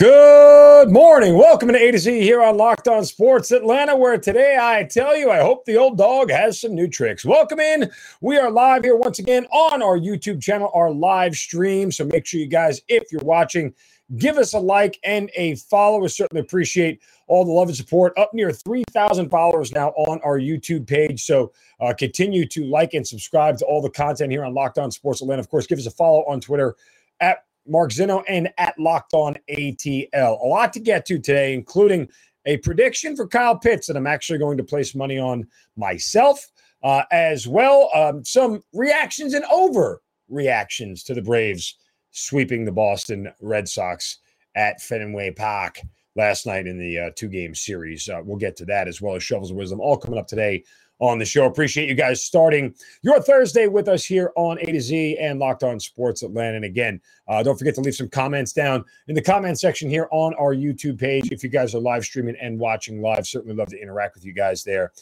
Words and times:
Good 0.00 0.88
morning. 0.88 1.36
Welcome 1.36 1.68
to 1.68 1.78
A 1.78 1.90
to 1.90 1.98
Z 1.98 2.22
here 2.22 2.40
on 2.40 2.56
Locked 2.56 2.88
On 2.88 3.04
Sports 3.04 3.50
Atlanta, 3.50 3.94
where 3.94 4.16
today 4.16 4.56
I 4.58 4.84
tell 4.84 5.14
you, 5.14 5.30
I 5.30 5.40
hope 5.40 5.66
the 5.66 5.76
old 5.76 5.98
dog 5.98 6.30
has 6.30 6.58
some 6.58 6.74
new 6.74 6.88
tricks. 6.88 7.22
Welcome 7.22 7.60
in. 7.60 7.90
We 8.22 8.38
are 8.38 8.50
live 8.50 8.82
here 8.82 8.96
once 8.96 9.18
again 9.18 9.44
on 9.52 9.82
our 9.82 9.98
YouTube 9.98 10.40
channel, 10.40 10.70
our 10.72 10.90
live 10.90 11.34
stream. 11.34 11.92
So 11.92 12.06
make 12.06 12.24
sure 12.24 12.40
you 12.40 12.46
guys, 12.46 12.80
if 12.88 13.12
you're 13.12 13.20
watching, 13.20 13.74
give 14.16 14.38
us 14.38 14.54
a 14.54 14.58
like 14.58 14.98
and 15.04 15.30
a 15.34 15.56
follow. 15.56 15.98
We 15.98 16.08
certainly 16.08 16.40
appreciate 16.40 17.02
all 17.26 17.44
the 17.44 17.52
love 17.52 17.68
and 17.68 17.76
support. 17.76 18.16
Up 18.16 18.32
near 18.32 18.52
3,000 18.52 19.28
followers 19.28 19.70
now 19.70 19.90
on 19.90 20.18
our 20.24 20.38
YouTube 20.38 20.86
page. 20.86 21.24
So 21.24 21.52
uh, 21.78 21.92
continue 21.92 22.46
to 22.46 22.64
like 22.64 22.94
and 22.94 23.06
subscribe 23.06 23.58
to 23.58 23.66
all 23.66 23.82
the 23.82 23.90
content 23.90 24.32
here 24.32 24.46
on 24.46 24.54
Locked 24.54 24.78
On 24.78 24.90
Sports 24.90 25.20
Atlanta. 25.20 25.40
Of 25.40 25.50
course, 25.50 25.66
give 25.66 25.78
us 25.78 25.84
a 25.84 25.90
follow 25.90 26.24
on 26.26 26.40
Twitter 26.40 26.74
at 27.20 27.44
Mark 27.66 27.90
Zinno, 27.92 28.22
and 28.28 28.50
at 28.58 28.78
Locked 28.78 29.14
On 29.14 29.36
ATL. 29.50 30.40
A 30.40 30.46
lot 30.46 30.72
to 30.72 30.80
get 30.80 31.06
to 31.06 31.18
today, 31.18 31.54
including 31.54 32.08
a 32.46 32.56
prediction 32.58 33.16
for 33.16 33.26
Kyle 33.26 33.56
Pitts 33.56 33.86
that 33.86 33.96
I'm 33.96 34.06
actually 34.06 34.38
going 34.38 34.56
to 34.56 34.64
place 34.64 34.94
money 34.94 35.18
on 35.18 35.46
myself, 35.76 36.46
uh, 36.82 37.02
as 37.10 37.46
well. 37.46 37.90
Um, 37.94 38.24
some 38.24 38.62
reactions 38.72 39.34
and 39.34 39.44
over 39.46 40.02
reactions 40.28 41.02
to 41.04 41.14
the 41.14 41.22
Braves 41.22 41.76
sweeping 42.10 42.64
the 42.64 42.72
Boston 42.72 43.30
Red 43.40 43.68
Sox 43.68 44.18
at 44.56 44.80
Fenway 44.80 45.32
Park 45.32 45.80
last 46.16 46.46
night 46.46 46.66
in 46.66 46.78
the 46.78 46.98
uh, 46.98 47.10
two 47.14 47.28
game 47.28 47.54
series. 47.54 48.08
Uh, 48.08 48.20
we'll 48.24 48.36
get 48.36 48.56
to 48.56 48.64
that 48.64 48.88
as 48.88 49.00
well 49.00 49.14
as 49.14 49.22
Shovels 49.22 49.50
of 49.50 49.56
Wisdom, 49.56 49.80
all 49.80 49.96
coming 49.96 50.18
up 50.18 50.26
today 50.26 50.64
on 51.00 51.18
the 51.18 51.24
show. 51.24 51.46
Appreciate 51.46 51.88
you 51.88 51.94
guys 51.94 52.22
starting 52.22 52.74
your 53.02 53.20
Thursday 53.20 53.66
with 53.66 53.88
us 53.88 54.04
here 54.04 54.32
on 54.36 54.58
A 54.60 54.66
to 54.66 54.80
Z 54.80 55.16
and 55.18 55.38
Locked 55.38 55.64
On 55.64 55.80
Sports 55.80 56.22
Atlanta. 56.22 56.56
And 56.56 56.64
again, 56.64 57.00
uh, 57.26 57.42
don't 57.42 57.58
forget 57.58 57.74
to 57.76 57.80
leave 57.80 57.94
some 57.94 58.08
comments 58.08 58.52
down 58.52 58.84
in 59.08 59.14
the 59.14 59.22
comment 59.22 59.58
section 59.58 59.88
here 59.88 60.08
on 60.12 60.34
our 60.34 60.54
YouTube 60.54 60.98
page. 60.98 61.32
If 61.32 61.42
you 61.42 61.48
guys 61.48 61.74
are 61.74 61.80
live 61.80 62.04
streaming 62.04 62.36
and 62.40 62.58
watching 62.58 63.00
live, 63.00 63.26
certainly 63.26 63.56
love 63.56 63.68
to 63.68 63.80
interact 63.80 64.14
with 64.14 64.24
you 64.24 64.32
guys 64.32 64.62
there 64.62 64.92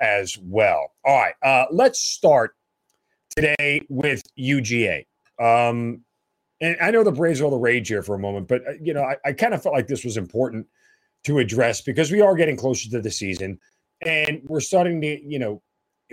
as 0.00 0.38
well. 0.38 0.92
All 1.04 1.20
right, 1.20 1.34
uh, 1.42 1.66
let's 1.70 2.00
start 2.00 2.54
today 3.36 3.82
with 3.88 4.22
UGA. 4.38 5.06
Um, 5.40 6.02
and 6.60 6.76
I 6.80 6.90
know 6.90 7.04
the 7.04 7.12
Braves 7.12 7.40
are 7.40 7.44
all 7.44 7.50
the 7.50 7.56
rage 7.56 7.88
here 7.88 8.02
for 8.02 8.14
a 8.14 8.18
moment, 8.18 8.48
but 8.48 8.66
uh, 8.66 8.72
you 8.80 8.94
know, 8.94 9.02
I, 9.02 9.16
I 9.24 9.32
kind 9.32 9.54
of 9.54 9.62
felt 9.62 9.74
like 9.74 9.86
this 9.86 10.04
was 10.04 10.16
important 10.16 10.66
to 11.24 11.38
address 11.38 11.80
because 11.80 12.10
we 12.10 12.20
are 12.20 12.34
getting 12.34 12.56
closer 12.56 12.88
to 12.90 13.00
the 13.00 13.10
season. 13.10 13.58
And 14.00 14.42
we're 14.44 14.60
starting 14.60 15.00
to, 15.00 15.22
you 15.24 15.38
know, 15.38 15.62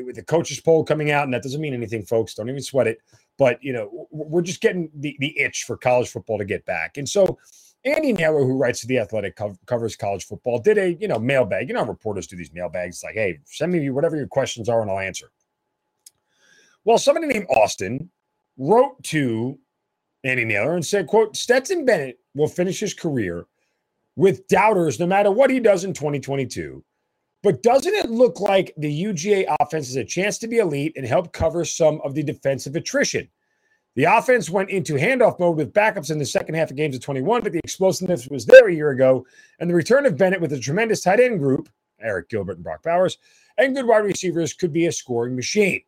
with 0.04 0.16
the 0.16 0.24
coaches 0.24 0.60
poll 0.60 0.84
coming 0.84 1.12
out, 1.12 1.24
and 1.24 1.34
that 1.34 1.44
doesn't 1.44 1.62
mean 1.62 1.74
anything, 1.74 2.04
folks. 2.04 2.34
Don't 2.34 2.50
even 2.50 2.62
sweat 2.62 2.88
it. 2.88 3.00
But 3.38 3.64
you 3.64 3.74
know, 3.74 4.08
we're 4.12 4.42
just 4.42 4.62
getting 4.62 4.90
the, 4.96 5.16
the 5.20 5.38
itch 5.40 5.64
for 5.64 5.78
college 5.78 6.10
football 6.10 6.38
to 6.38 6.46
get 6.46 6.66
back. 6.66 6.98
And 6.98 7.08
so 7.08 7.38
Andy 7.86 8.14
Naylor, 8.14 8.44
who 8.44 8.58
writes 8.58 8.82
the 8.82 9.00
Athletic, 9.00 9.36
co- 9.36 9.58
covers 9.68 9.96
college 9.96 10.26
football, 10.26 10.60
did 10.60 10.78
a 10.78 10.94
you 10.94 11.08
know 11.08 11.20
mailbag. 11.20 11.70
You 11.70 11.76
know, 11.76 11.86
reporters 11.86 12.28
do 12.28 12.36
these 12.36 12.54
mailbags. 12.54 12.98
It's 12.98 13.04
like, 13.04 13.16
hey, 13.16 13.40
send 13.46 13.72
me 13.72 13.90
whatever 13.90 14.16
your 14.16 14.28
questions 14.28 14.70
are, 14.70 14.82
and 14.82 14.90
I'll 14.90 15.00
answer. 15.00 15.32
Well, 16.84 16.98
somebody 16.98 17.28
named 17.28 17.48
Austin 17.50 18.10
wrote 18.58 19.02
to 19.04 19.58
Andy 20.24 20.46
Naylor 20.46 20.76
and 20.76 20.86
said, 20.86 21.08
"quote 21.08 21.38
Stetson 21.38 21.86
Bennett 21.86 22.20
will 22.34 22.48
finish 22.48 22.80
his 22.80 22.94
career 22.94 23.46
with 24.16 24.48
doubters 24.48 25.00
no 25.00 25.06
matter 25.06 25.30
what 25.30 25.50
he 25.50 25.60
does 25.60 25.84
in 25.84 25.94
2022." 25.94 26.84
But 27.46 27.62
doesn't 27.62 27.94
it 27.94 28.10
look 28.10 28.40
like 28.40 28.74
the 28.76 29.04
UGA 29.04 29.46
offense 29.60 29.86
has 29.90 29.98
a 29.98 30.04
chance 30.04 30.40
to 30.40 30.48
be 30.48 30.58
elite 30.58 30.94
and 30.96 31.06
help 31.06 31.32
cover 31.32 31.64
some 31.64 32.02
of 32.04 32.16
the 32.16 32.24
defensive 32.24 32.76
attrition? 32.76 33.30
The 33.94 34.06
offense 34.06 34.50
went 34.50 34.72
into 34.72 34.96
handoff 34.96 35.40
mode 35.40 35.58
with 35.58 35.72
backups 35.72 36.10
in 36.10 36.18
the 36.18 36.26
second 36.26 36.56
half 36.56 36.72
of 36.72 36.76
games 36.76 36.96
of 36.96 37.04
21, 37.04 37.44
but 37.44 37.52
the 37.52 37.60
explosiveness 37.60 38.28
was 38.30 38.48
there 38.48 38.68
a 38.68 38.74
year 38.74 38.90
ago. 38.90 39.28
And 39.60 39.70
the 39.70 39.76
return 39.76 40.08
of 40.08 40.18
Bennett 40.18 40.42
with 40.42 40.54
a 40.54 40.60
tremendous 40.60 41.04
tight 41.04 41.20
end 41.20 41.38
group, 41.38 41.70
Arik 42.04 42.30
Gilbert 42.30 42.56
and 42.56 42.64
Brock 42.64 42.82
Bowers, 42.82 43.20
and 43.60 43.76
good 43.76 43.86
wide 43.86 44.00
receivers 44.00 44.52
could 44.56 44.74
be 44.74 44.88
a 44.88 44.92
scoring 44.92 45.36
machine. 45.36 45.84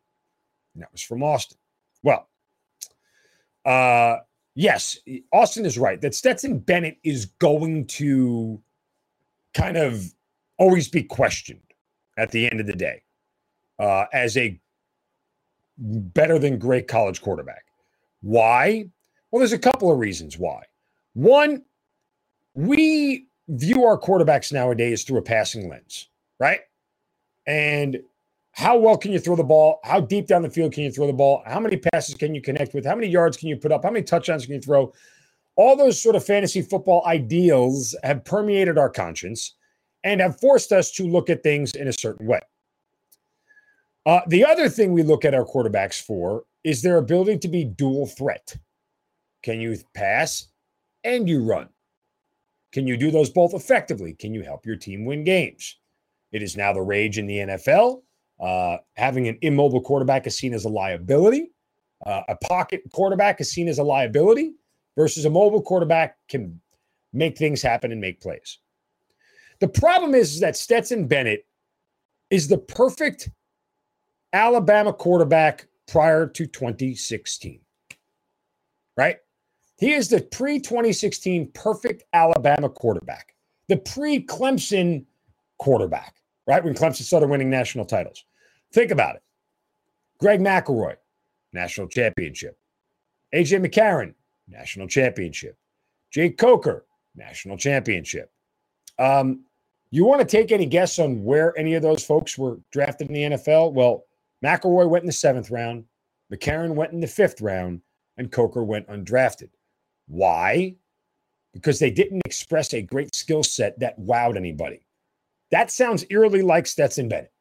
And 0.74 0.84
that 0.84 0.92
was 0.92 1.02
from 1.02 1.24
Austin. 1.24 1.58
Well, 2.04 2.28
uh, 3.64 4.18
yes, 4.54 4.96
Austin 5.32 5.66
is 5.66 5.76
right 5.76 6.00
that 6.02 6.14
Stetson 6.14 6.60
Bennett 6.60 6.98
is 7.02 7.26
going 7.26 7.88
to 7.88 8.62
kind 9.54 9.76
of 9.76 10.14
always 10.58 10.88
be 10.88 11.02
questioned 11.02 11.62
at 12.16 12.30
the 12.30 12.50
end 12.50 12.60
of 12.60 12.66
the 12.66 12.74
day 12.74 13.02
uh, 13.78 14.06
as 14.12 14.36
a 14.36 14.60
better 15.78 16.38
than 16.38 16.58
great 16.58 16.88
college 16.88 17.22
quarterback. 17.22 17.64
Why? 18.20 18.88
Well, 19.30 19.38
there's 19.38 19.52
a 19.52 19.58
couple 19.58 19.90
of 19.90 19.98
reasons 19.98 20.38
why. 20.38 20.64
One, 21.14 21.62
we 22.54 23.28
view 23.48 23.84
our 23.84 23.98
quarterbacks 23.98 24.52
nowadays 24.52 25.04
through 25.04 25.18
a 25.18 25.22
passing 25.22 25.68
lens, 25.68 26.08
right? 26.38 26.60
And 27.46 28.00
how 28.52 28.76
well 28.76 28.96
can 28.96 29.12
you 29.12 29.20
throw 29.20 29.36
the 29.36 29.44
ball? 29.44 29.78
How 29.84 30.00
deep 30.00 30.26
down 30.26 30.42
the 30.42 30.50
field 30.50 30.72
can 30.72 30.82
you 30.82 30.90
throw 30.90 31.06
the 31.06 31.12
ball? 31.12 31.42
How 31.46 31.60
many 31.60 31.76
passes 31.76 32.16
can 32.16 32.34
you 32.34 32.42
connect 32.42 32.74
with? 32.74 32.84
How 32.84 32.96
many 32.96 33.06
yards 33.06 33.36
can 33.36 33.48
you 33.48 33.56
put 33.56 33.70
up? 33.70 33.84
How 33.84 33.90
many 33.90 34.02
touchdowns 34.02 34.44
can 34.44 34.56
you 34.56 34.60
throw? 34.60 34.92
All 35.54 35.76
those 35.76 36.00
sort 36.00 36.16
of 36.16 36.24
fantasy 36.24 36.62
football 36.62 37.04
ideals 37.06 37.94
have 38.02 38.24
permeated 38.24 38.76
our 38.76 38.90
conscience 38.90 39.54
and 40.08 40.22
have 40.22 40.40
forced 40.40 40.72
us 40.72 40.90
to 40.92 41.06
look 41.06 41.28
at 41.28 41.42
things 41.42 41.74
in 41.74 41.86
a 41.86 41.92
certain 41.92 42.26
way. 42.26 42.40
Uh, 44.06 44.20
the 44.28 44.42
other 44.42 44.70
thing 44.70 44.92
we 44.92 45.02
look 45.02 45.26
at 45.26 45.34
our 45.34 45.44
quarterbacks 45.44 46.00
for 46.00 46.44
is 46.64 46.80
their 46.80 46.96
ability 46.96 47.36
to 47.36 47.48
be 47.48 47.62
dual 47.62 48.06
threat. 48.06 48.56
Can 49.42 49.60
you 49.60 49.76
pass 49.94 50.48
and 51.04 51.28
you 51.28 51.44
run? 51.44 51.68
Can 52.72 52.86
you 52.86 52.96
do 52.96 53.10
those 53.10 53.28
both 53.28 53.52
effectively? 53.52 54.14
Can 54.14 54.32
you 54.32 54.42
help 54.42 54.64
your 54.64 54.76
team 54.76 55.04
win 55.04 55.24
games? 55.24 55.76
It 56.32 56.42
is 56.42 56.56
now 56.56 56.72
the 56.72 56.80
rage 56.80 57.18
in 57.18 57.26
the 57.26 57.38
NFL. 57.38 58.02
Uh, 58.40 58.78
having 58.96 59.28
an 59.28 59.38
immobile 59.42 59.82
quarterback 59.82 60.26
is 60.26 60.38
seen 60.38 60.54
as 60.54 60.64
a 60.64 60.70
liability. 60.70 61.50
Uh, 62.06 62.22
a 62.28 62.36
pocket 62.36 62.80
quarterback 62.92 63.42
is 63.42 63.50
seen 63.50 63.68
as 63.68 63.78
a 63.78 63.82
liability 63.82 64.54
versus 64.96 65.26
a 65.26 65.30
mobile 65.30 65.62
quarterback 65.62 66.16
can 66.28 66.58
make 67.12 67.36
things 67.36 67.60
happen 67.60 67.92
and 67.92 68.00
make 68.00 68.22
plays. 68.22 68.58
The 69.60 69.68
problem 69.68 70.14
is, 70.14 70.34
is 70.34 70.40
that 70.40 70.56
Stetson 70.56 71.06
Bennett 71.06 71.46
is 72.30 72.48
the 72.48 72.58
perfect 72.58 73.30
Alabama 74.32 74.92
quarterback 74.92 75.66
prior 75.86 76.26
to 76.26 76.46
2016. 76.46 77.60
Right? 78.96 79.16
He 79.78 79.92
is 79.92 80.08
the 80.08 80.20
pre 80.20 80.58
2016 80.58 81.52
perfect 81.52 82.04
Alabama 82.12 82.68
quarterback, 82.68 83.34
the 83.68 83.76
pre 83.76 84.24
Clemson 84.24 85.04
quarterback, 85.58 86.16
right? 86.46 86.62
When 86.62 86.74
Clemson 86.74 87.02
started 87.02 87.28
winning 87.28 87.50
national 87.50 87.84
titles. 87.84 88.24
Think 88.72 88.90
about 88.90 89.16
it 89.16 89.22
Greg 90.18 90.40
McElroy, 90.40 90.96
national 91.52 91.88
championship. 91.88 92.58
AJ 93.34 93.64
McCarron, 93.64 94.14
national 94.48 94.88
championship. 94.88 95.56
Jake 96.10 96.38
Coker, 96.38 96.86
national 97.14 97.56
championship. 97.56 98.32
Um, 98.98 99.44
you 99.90 100.04
want 100.04 100.20
to 100.20 100.26
take 100.26 100.52
any 100.52 100.66
guess 100.66 100.98
on 100.98 101.24
where 101.24 101.56
any 101.58 101.74
of 101.74 101.82
those 101.82 102.04
folks 102.04 102.36
were 102.36 102.58
drafted 102.70 103.08
in 103.08 103.14
the 103.14 103.36
NFL? 103.36 103.72
Well, 103.72 104.04
McElroy 104.44 104.88
went 104.88 105.02
in 105.02 105.06
the 105.06 105.12
seventh 105.12 105.50
round, 105.50 105.84
McCarron 106.32 106.74
went 106.74 106.92
in 106.92 107.00
the 107.00 107.06
fifth 107.06 107.40
round, 107.40 107.80
and 108.16 108.30
Coker 108.30 108.62
went 108.62 108.88
undrafted. 108.88 109.50
Why? 110.06 110.74
Because 111.54 111.78
they 111.78 111.90
didn't 111.90 112.22
express 112.24 112.74
a 112.74 112.82
great 112.82 113.14
skill 113.14 113.42
set 113.42 113.78
that 113.80 113.98
wowed 113.98 114.36
anybody. 114.36 114.80
That 115.50 115.70
sounds 115.70 116.04
eerily 116.10 116.42
like 116.42 116.66
Stetson 116.66 117.08
Bennett. 117.08 117.32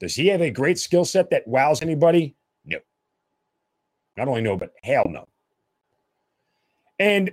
Does 0.00 0.14
he 0.14 0.28
have 0.28 0.40
a 0.40 0.50
great 0.50 0.78
skill 0.78 1.04
set 1.04 1.30
that 1.30 1.48
wows 1.48 1.82
anybody? 1.82 2.36
No. 2.64 2.78
Not 4.16 4.28
only 4.28 4.42
no, 4.42 4.56
but 4.56 4.72
hell 4.84 5.06
no. 5.08 5.26
And, 7.00 7.32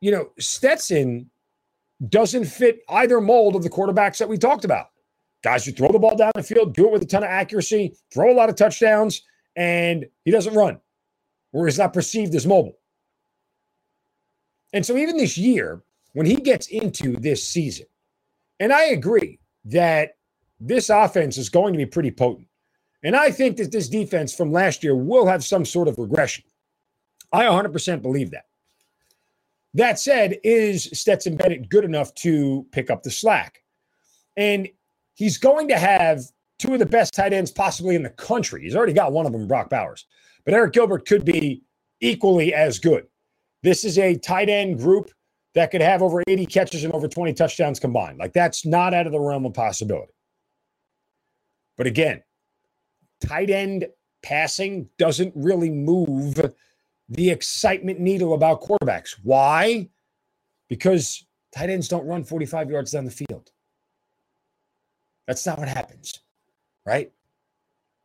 you 0.00 0.12
know, 0.12 0.30
Stetson 0.38 1.30
doesn't 2.08 2.44
fit 2.44 2.80
either 2.88 3.20
mold 3.20 3.56
of 3.56 3.62
the 3.62 3.70
quarterbacks 3.70 4.18
that 4.18 4.28
we 4.28 4.36
talked 4.36 4.64
about. 4.64 4.88
Guys 5.42 5.64
who 5.64 5.72
throw 5.72 5.92
the 5.92 5.98
ball 5.98 6.16
down 6.16 6.32
the 6.34 6.42
field, 6.42 6.74
do 6.74 6.86
it 6.86 6.92
with 6.92 7.02
a 7.02 7.06
ton 7.06 7.22
of 7.22 7.30
accuracy, 7.30 7.96
throw 8.12 8.32
a 8.32 8.34
lot 8.34 8.48
of 8.48 8.56
touchdowns, 8.56 9.22
and 9.54 10.06
he 10.24 10.30
doesn't 10.30 10.54
run, 10.54 10.80
or 11.52 11.68
is 11.68 11.78
not 11.78 11.92
perceived 11.92 12.34
as 12.34 12.46
mobile. 12.46 12.78
And 14.72 14.84
so 14.84 14.96
even 14.96 15.16
this 15.16 15.38
year, 15.38 15.82
when 16.12 16.26
he 16.26 16.36
gets 16.36 16.66
into 16.68 17.16
this 17.16 17.48
season, 17.48 17.86
and 18.58 18.72
I 18.72 18.86
agree 18.86 19.38
that 19.66 20.16
this 20.58 20.90
offense 20.90 21.38
is 21.38 21.48
going 21.48 21.72
to 21.72 21.78
be 21.78 21.86
pretty 21.86 22.10
potent. 22.10 22.48
And 23.02 23.14
I 23.14 23.30
think 23.30 23.56
that 23.58 23.70
this 23.70 23.88
defense 23.88 24.34
from 24.34 24.50
last 24.50 24.82
year 24.82 24.96
will 24.96 25.26
have 25.26 25.44
some 25.44 25.64
sort 25.64 25.88
of 25.88 25.98
regression. 25.98 26.44
I 27.32 27.44
100% 27.44 28.02
believe 28.02 28.30
that. 28.30 28.45
That 29.76 29.98
said, 29.98 30.38
is 30.42 30.84
Stetson 30.94 31.36
Bennett 31.36 31.68
good 31.68 31.84
enough 31.84 32.14
to 32.16 32.66
pick 32.72 32.88
up 32.88 33.02
the 33.02 33.10
slack? 33.10 33.62
And 34.34 34.68
he's 35.14 35.36
going 35.36 35.68
to 35.68 35.78
have 35.78 36.22
two 36.58 36.72
of 36.72 36.78
the 36.78 36.86
best 36.86 37.12
tight 37.12 37.34
ends 37.34 37.50
possibly 37.50 37.94
in 37.94 38.02
the 38.02 38.08
country. 38.08 38.62
He's 38.62 38.74
already 38.74 38.94
got 38.94 39.12
one 39.12 39.26
of 39.26 39.32
them, 39.32 39.46
Brock 39.46 39.68
Bowers. 39.68 40.06
But 40.46 40.54
Arik 40.54 40.72
Gilbert 40.72 41.06
could 41.06 41.26
be 41.26 41.62
equally 42.00 42.54
as 42.54 42.78
good. 42.78 43.06
This 43.62 43.84
is 43.84 43.98
a 43.98 44.16
tight 44.16 44.48
end 44.48 44.78
group 44.78 45.10
that 45.54 45.70
could 45.70 45.82
have 45.82 46.00
over 46.00 46.22
80 46.26 46.46
catches 46.46 46.82
and 46.82 46.94
over 46.94 47.06
20 47.06 47.34
touchdowns 47.34 47.78
combined. 47.78 48.18
Like 48.18 48.32
that's 48.32 48.64
not 48.64 48.94
out 48.94 49.06
of 49.06 49.12
the 49.12 49.20
realm 49.20 49.44
of 49.44 49.52
possibility. 49.52 50.12
But 51.76 51.86
again, 51.86 52.22
tight 53.20 53.50
end 53.50 53.88
passing 54.22 54.88
doesn't 54.96 55.34
really 55.36 55.70
move 55.70 56.54
the 57.08 57.30
excitement 57.30 58.00
needle 58.00 58.34
about 58.34 58.62
quarterbacks. 58.62 59.16
Why? 59.22 59.88
Because 60.68 61.24
tight 61.54 61.70
ends 61.70 61.88
don't 61.88 62.06
run 62.06 62.24
45 62.24 62.70
yards 62.70 62.90
down 62.90 63.04
the 63.04 63.10
field. 63.10 63.50
That's 65.26 65.44
not 65.46 65.58
what 65.58 65.68
happens, 65.68 66.20
right? 66.84 67.10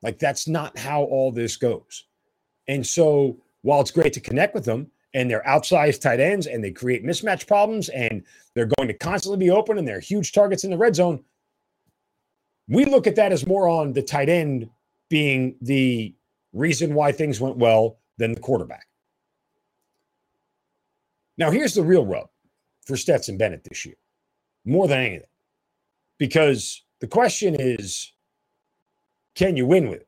Like, 0.02 0.20
that's 0.20 0.48
not 0.48 0.78
how 0.78 1.04
all 1.04 1.32
this 1.32 1.58
goes. 1.58 2.06
And 2.68 2.86
so, 2.86 3.38
while 3.62 3.82
it's 3.82 3.92
great 3.92 4.14
to 4.14 4.20
connect 4.20 4.56
with 4.56 4.66
them 4.66 4.90
and 5.14 5.30
they're 5.30 5.44
outsized 5.44 6.02
tight 6.02 6.20
ends 6.20 6.48
and 6.48 6.64
they 6.64 6.72
create 6.72 7.06
mismatch 7.06 7.46
problems 7.46 7.90
and 7.90 8.24
they're 8.56 8.70
going 8.78 8.88
to 8.88 8.94
constantly 8.94 9.38
be 9.38 9.52
open 9.52 9.78
and 9.78 9.88
they're 9.88 10.00
huge 10.00 10.32
targets 10.32 10.64
in 10.64 10.72
the 10.72 10.78
red 10.78 10.96
zone, 10.96 11.24
we 12.68 12.86
look 12.86 13.06
at 13.06 13.16
that 13.18 13.32
as 13.32 13.46
more 13.46 13.68
on 13.68 13.94
the 13.94 14.02
tight 14.02 14.30
end 14.30 14.70
being 15.10 15.56
the 15.62 16.16
reason 16.54 16.94
why 16.94 17.12
things 17.12 17.40
went 17.40 17.58
well 17.58 18.00
than 18.18 18.34
the 18.34 18.40
quarterback. 18.40 18.88
Now, 21.38 21.52
here's 21.52 21.74
the 21.74 21.84
real 21.84 22.06
rub 22.06 22.30
for 22.86 22.98
Stetson 22.98 23.38
Bennett 23.38 23.64
this 23.64 23.86
year, 23.86 23.96
more 24.66 24.88
than 24.88 25.00
anything, 25.00 25.28
because 26.18 26.84
the 27.00 27.08
question 27.08 27.56
is 27.58 28.14
can 29.36 29.56
you 29.56 29.66
win 29.66 29.90
with 29.90 30.02
it? 30.02 30.08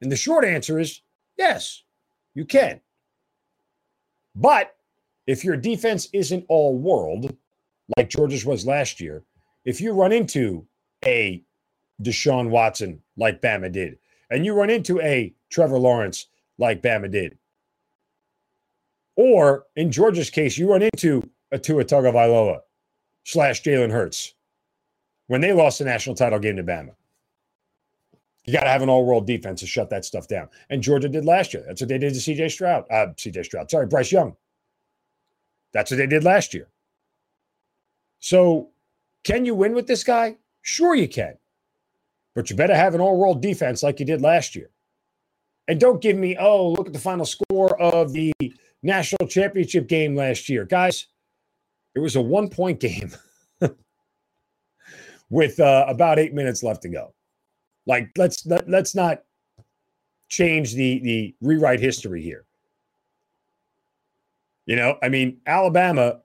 And 0.00 0.12
the 0.12 0.16
short 0.16 0.44
answer 0.44 0.78
is 0.78 1.00
yes, 1.38 1.82
you 2.34 2.44
can. 2.44 2.80
But 4.34 4.76
if 5.26 5.44
your 5.44 5.56
defense 5.56 6.08
isn't 6.12 6.44
all 6.48 6.76
world, 6.76 7.34
like 7.96 8.10
Georgia's 8.10 8.44
was 8.44 8.66
last 8.66 9.00
year, 9.00 9.24
if 9.64 9.80
you 9.80 9.92
run 9.92 10.12
into 10.12 10.66
a 11.04 11.42
Deshaun 12.02 12.50
Watson 12.50 13.00
like 13.16 13.40
Bama 13.40 13.72
did, 13.72 13.98
and 14.30 14.44
you 14.44 14.54
run 14.54 14.70
into 14.70 15.00
a 15.00 15.34
Trevor 15.50 15.78
Lawrence 15.78 16.26
like 16.58 16.82
Bama 16.82 17.10
did, 17.10 17.38
or 19.16 19.64
in 19.76 19.90
Georgia's 19.90 20.30
case, 20.30 20.56
you 20.56 20.70
run 20.70 20.82
into 20.82 21.28
a 21.52 21.58
Tua 21.58 21.84
Tagovailoa 21.84 22.60
slash 23.24 23.62
Jalen 23.62 23.90
Hurts 23.90 24.34
when 25.26 25.40
they 25.40 25.52
lost 25.52 25.78
the 25.78 25.84
national 25.84 26.14
title 26.14 26.38
game 26.38 26.56
to 26.56 26.62
Bama. 26.62 26.94
You 28.44 28.52
got 28.52 28.62
to 28.62 28.70
have 28.70 28.82
an 28.82 28.88
all-world 28.88 29.26
defense 29.26 29.60
to 29.60 29.66
shut 29.66 29.90
that 29.90 30.04
stuff 30.04 30.28
down. 30.28 30.48
And 30.70 30.80
Georgia 30.80 31.08
did 31.08 31.24
last 31.24 31.52
year. 31.52 31.64
That's 31.66 31.80
what 31.80 31.88
they 31.88 31.98
did 31.98 32.14
to 32.14 32.20
CJ 32.20 32.52
Stroud. 32.52 32.84
Uh, 32.90 33.08
CJ 33.16 33.44
Stroud. 33.44 33.70
Sorry, 33.70 33.86
Bryce 33.86 34.12
Young. 34.12 34.36
That's 35.72 35.90
what 35.90 35.96
they 35.96 36.06
did 36.06 36.22
last 36.22 36.54
year. 36.54 36.68
So, 38.20 38.70
can 39.24 39.44
you 39.44 39.54
win 39.54 39.74
with 39.74 39.88
this 39.88 40.04
guy? 40.04 40.36
Sure, 40.62 40.94
you 40.94 41.08
can. 41.08 41.34
But 42.34 42.48
you 42.48 42.56
better 42.56 42.76
have 42.76 42.94
an 42.94 43.00
all-world 43.00 43.42
defense 43.42 43.82
like 43.82 43.98
you 43.98 44.06
did 44.06 44.22
last 44.22 44.54
year. 44.54 44.70
And 45.68 45.80
don't 45.80 46.00
give 46.00 46.16
me, 46.16 46.36
oh, 46.38 46.70
look 46.70 46.86
at 46.86 46.92
the 46.92 46.98
final 46.98 47.26
score 47.26 47.80
of 47.80 48.12
the 48.12 48.32
national 48.82 49.26
championship 49.28 49.88
game 49.88 50.14
last 50.14 50.48
year. 50.48 50.64
Guys, 50.64 51.06
it 51.94 51.98
was 51.98 52.16
a 52.16 52.20
one 52.20 52.48
point 52.48 52.78
game 52.78 53.12
with 55.30 55.58
uh, 55.58 55.84
about 55.88 56.18
eight 56.18 56.34
minutes 56.34 56.62
left 56.62 56.82
to 56.82 56.88
go. 56.88 57.14
Like, 57.86 58.10
let's 58.16 58.46
let, 58.46 58.68
let's 58.68 58.94
not 58.94 59.22
change 60.28 60.74
the 60.74 60.98
the 61.00 61.34
rewrite 61.40 61.80
history 61.80 62.22
here. 62.22 62.44
You 64.66 64.76
know, 64.76 64.98
I 65.02 65.08
mean, 65.08 65.38
Alabama 65.46 66.20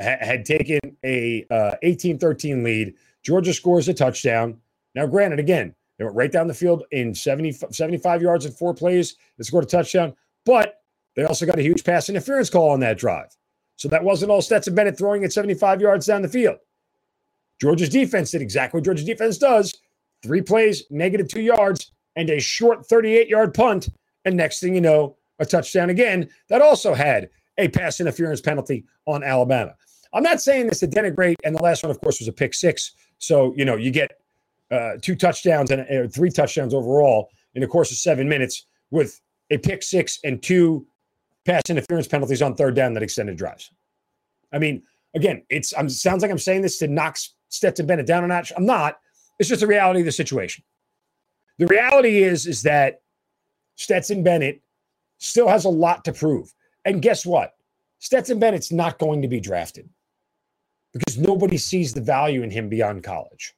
ha- 0.00 0.18
had 0.20 0.44
taken 0.44 0.78
a 1.04 1.44
uh, 1.50 1.74
18-13 1.82 2.64
lead. 2.64 2.94
Georgia 3.22 3.52
scores 3.52 3.88
a 3.88 3.94
touchdown. 3.94 4.60
Now, 4.94 5.06
granted, 5.06 5.40
again, 5.40 5.74
they 5.98 6.04
went 6.04 6.16
right 6.16 6.32
down 6.32 6.48
the 6.48 6.54
field 6.54 6.84
in 6.90 7.14
70, 7.14 7.52
75 7.70 8.22
yards 8.22 8.46
in 8.46 8.52
four 8.52 8.74
plays. 8.74 9.16
They 9.38 9.44
scored 9.44 9.64
a 9.64 9.66
touchdown, 9.66 10.14
but 10.44 10.80
they 11.14 11.24
also 11.24 11.46
got 11.46 11.58
a 11.58 11.62
huge 11.62 11.84
pass 11.84 12.08
interference 12.08 12.50
call 12.50 12.70
on 12.70 12.80
that 12.80 12.98
drive. 12.98 13.36
So 13.76 13.88
that 13.88 14.02
wasn't 14.02 14.30
all 14.30 14.42
Stetson 14.42 14.74
Bennett 14.74 14.98
throwing 14.98 15.22
it 15.22 15.32
75 15.32 15.80
yards 15.80 16.06
down 16.06 16.22
the 16.22 16.28
field. 16.28 16.58
Georgia's 17.60 17.88
defense 17.88 18.30
did 18.32 18.42
exactly 18.42 18.78
what 18.78 18.84
Georgia's 18.84 19.06
defense 19.06 19.38
does 19.38 19.74
three 20.22 20.42
plays, 20.42 20.84
negative 20.90 21.28
two 21.28 21.42
yards, 21.42 21.92
and 22.16 22.30
a 22.30 22.40
short 22.40 22.86
38 22.86 23.28
yard 23.28 23.54
punt. 23.54 23.88
And 24.24 24.36
next 24.36 24.60
thing 24.60 24.74
you 24.74 24.80
know, 24.80 25.16
a 25.38 25.46
touchdown 25.46 25.90
again 25.90 26.28
that 26.48 26.62
also 26.62 26.94
had 26.94 27.28
a 27.58 27.68
pass 27.68 28.00
interference 28.00 28.40
penalty 28.40 28.84
on 29.06 29.22
Alabama. 29.22 29.74
I'm 30.12 30.22
not 30.22 30.40
saying 30.40 30.68
this 30.68 30.80
to 30.80 30.88
denigrate, 30.88 31.36
and 31.44 31.54
the 31.54 31.62
last 31.62 31.82
one, 31.82 31.90
of 31.90 32.00
course, 32.00 32.20
was 32.20 32.28
a 32.28 32.32
pick 32.32 32.54
six. 32.54 32.92
So, 33.18 33.52
you 33.56 33.64
know, 33.64 33.76
you 33.76 33.90
get 33.90 34.12
uh, 34.70 34.92
two 35.00 35.14
touchdowns 35.14 35.70
and 35.70 36.12
three 36.12 36.30
touchdowns 36.30 36.74
overall 36.74 37.28
in 37.54 37.60
the 37.60 37.66
course 37.66 37.90
of 37.90 37.98
seven 37.98 38.28
minutes 38.28 38.66
with 38.90 39.20
a 39.50 39.58
pick 39.58 39.82
six 39.82 40.18
and 40.24 40.42
two 40.42 40.86
pass 41.44 41.62
interference 41.68 42.08
penalties 42.08 42.42
on 42.42 42.54
third 42.54 42.74
down 42.74 42.94
that 42.94 43.02
extended 43.02 43.36
drives. 43.36 43.70
I 44.52 44.58
mean, 44.58 44.82
again, 45.14 45.42
it's 45.50 45.74
I'm, 45.76 45.88
sounds 45.88 46.22
like 46.22 46.30
I'm 46.30 46.38
saying 46.38 46.62
this 46.62 46.78
to 46.78 46.88
knock 46.88 47.18
Stetson 47.48 47.86
Bennett 47.86 48.06
down 48.06 48.24
a 48.24 48.26
notch. 48.26 48.52
I'm 48.56 48.66
not. 48.66 48.98
It's 49.38 49.48
just 49.48 49.60
the 49.60 49.66
reality 49.66 50.00
of 50.00 50.06
the 50.06 50.12
situation. 50.12 50.64
The 51.58 51.66
reality 51.66 52.22
is 52.22 52.46
is 52.46 52.62
that 52.62 53.02
Stetson 53.76 54.22
Bennett 54.22 54.60
still 55.18 55.48
has 55.48 55.64
a 55.64 55.70
lot 55.70 56.04
to 56.04 56.12
prove. 56.12 56.52
And 56.84 57.02
guess 57.02 57.24
what? 57.24 57.54
Stetson 57.98 58.38
Bennett's 58.38 58.72
not 58.72 58.98
going 58.98 59.22
to 59.22 59.28
be 59.28 59.40
drafted 59.40 59.88
because 60.92 61.18
nobody 61.18 61.56
sees 61.56 61.92
the 61.92 62.00
value 62.00 62.42
in 62.42 62.50
him 62.50 62.68
beyond 62.68 63.02
college. 63.02 63.54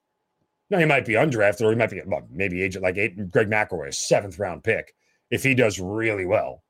Now 0.71 0.79
he 0.79 0.85
might 0.85 1.05
be 1.07 1.13
undrafted, 1.13 1.63
or 1.63 1.71
he 1.71 1.77
might 1.77 1.91
be 1.91 2.03
well, 2.05 2.27
maybe 2.31 2.63
agent 2.63 2.83
like 2.83 2.97
eight, 2.97 3.31
Greg 3.31 3.49
McElroy, 3.49 3.95
seventh 3.95 4.39
round 4.39 4.65
pick, 4.65 4.95
if 5.31 5.43
he 5.43 5.55
does 5.55 5.79
really 5.79 6.27
well. 6.27 6.65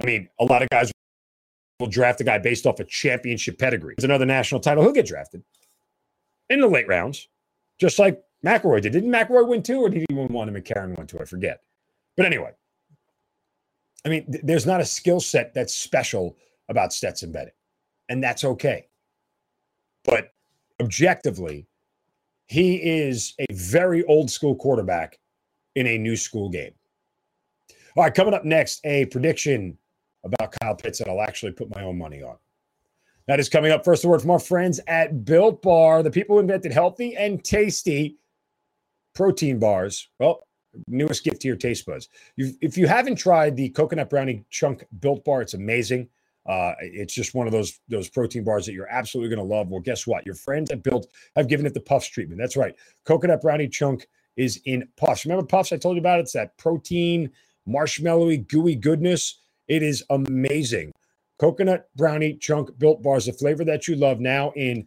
I 0.00 0.06
mean, 0.06 0.28
a 0.38 0.44
lot 0.44 0.62
of 0.62 0.68
guys 0.68 0.92
will 1.78 1.88
draft 1.88 2.20
a 2.20 2.24
guy 2.24 2.38
based 2.38 2.66
off 2.66 2.80
a 2.80 2.84
championship 2.84 3.58
pedigree. 3.58 3.94
There's 3.96 4.04
another 4.04 4.26
national 4.26 4.60
title, 4.60 4.82
he'll 4.82 4.92
get 4.92 5.06
drafted 5.06 5.42
in 6.50 6.60
the 6.60 6.68
late 6.68 6.88
rounds, 6.88 7.28
just 7.78 7.98
like 7.98 8.22
McElroy 8.44 8.82
did. 8.82 8.92
Didn't 8.92 9.10
McElroy 9.10 9.48
win 9.48 9.62
two, 9.62 9.80
or 9.80 9.88
did 9.88 10.04
he 10.08 10.14
win 10.14 10.28
one 10.28 10.48
and 10.48 10.56
McCarron 10.56 10.96
won 10.96 11.06
two? 11.06 11.18
I 11.18 11.24
forget. 11.24 11.62
But 12.16 12.26
anyway, 12.26 12.52
I 14.04 14.08
mean, 14.08 14.30
th- 14.30 14.44
there's 14.44 14.66
not 14.66 14.80
a 14.80 14.84
skill 14.84 15.20
set 15.20 15.54
that's 15.54 15.74
special 15.74 16.36
about 16.68 16.92
Stetson 16.92 17.32
Bennett, 17.32 17.56
and 18.08 18.22
that's 18.22 18.44
okay. 18.44 18.88
But 20.04 20.32
objectively, 20.80 21.66
he 22.50 22.74
is 22.82 23.34
a 23.38 23.46
very 23.52 24.02
old 24.06 24.28
school 24.28 24.56
quarterback 24.56 25.20
in 25.76 25.86
a 25.86 25.96
new 25.96 26.16
school 26.16 26.50
game. 26.50 26.72
All 27.96 28.02
right, 28.02 28.12
coming 28.12 28.34
up 28.34 28.44
next, 28.44 28.80
a 28.84 29.04
prediction 29.06 29.78
about 30.24 30.56
Kyle 30.60 30.74
Pitts 30.74 30.98
that 30.98 31.08
I'll 31.08 31.22
actually 31.22 31.52
put 31.52 31.72
my 31.72 31.84
own 31.84 31.96
money 31.96 32.24
on. 32.24 32.36
That 33.28 33.38
is 33.38 33.48
coming 33.48 33.70
up. 33.70 33.84
First, 33.84 34.04
a 34.04 34.08
word 34.08 34.20
from 34.20 34.32
our 34.32 34.40
friends 34.40 34.80
at 34.88 35.24
Built 35.24 35.62
Bar, 35.62 36.02
the 36.02 36.10
people 36.10 36.34
who 36.34 36.40
invented 36.40 36.72
healthy 36.72 37.16
and 37.16 37.42
tasty 37.44 38.16
protein 39.14 39.60
bars. 39.60 40.08
Well, 40.18 40.48
newest 40.88 41.22
gift 41.22 41.42
to 41.42 41.48
your 41.48 41.56
taste 41.56 41.86
buds. 41.86 42.08
You've, 42.34 42.56
if 42.60 42.76
you 42.76 42.88
haven't 42.88 43.14
tried 43.14 43.56
the 43.56 43.68
coconut 43.68 44.10
brownie 44.10 44.44
chunk 44.50 44.84
Built 44.98 45.24
Bar, 45.24 45.42
it's 45.42 45.54
amazing. 45.54 46.08
Uh, 46.46 46.72
it's 46.80 47.14
just 47.14 47.34
one 47.34 47.46
of 47.46 47.52
those 47.52 47.80
those 47.88 48.08
protein 48.08 48.44
bars 48.44 48.66
that 48.66 48.72
you're 48.72 48.90
absolutely 48.90 49.34
going 49.34 49.46
to 49.46 49.54
love. 49.54 49.68
Well, 49.70 49.80
guess 49.80 50.06
what? 50.06 50.24
Your 50.24 50.34
friends 50.34 50.70
at 50.70 50.82
Built 50.82 51.06
have 51.36 51.48
given 51.48 51.66
it 51.66 51.74
the 51.74 51.80
Puffs 51.80 52.08
treatment. 52.08 52.40
That's 52.40 52.56
right. 52.56 52.74
Coconut 53.04 53.42
brownie 53.42 53.68
chunk 53.68 54.06
is 54.36 54.60
in 54.64 54.88
Puffs. 54.96 55.24
Remember 55.24 55.44
Puffs? 55.44 55.72
I 55.72 55.76
told 55.76 55.96
you 55.96 56.00
about 56.00 56.18
it. 56.18 56.22
It's 56.22 56.32
that 56.32 56.56
protein, 56.56 57.30
marshmallowy, 57.68 58.48
gooey 58.48 58.74
goodness. 58.74 59.40
It 59.68 59.82
is 59.82 60.02
amazing. 60.10 60.92
Coconut 61.38 61.88
brownie 61.96 62.34
chunk 62.34 62.76
built 62.78 63.02
bars, 63.02 63.26
the 63.26 63.32
flavor 63.32 63.64
that 63.64 63.86
you 63.86 63.96
love 63.96 64.20
now 64.20 64.52
in 64.56 64.86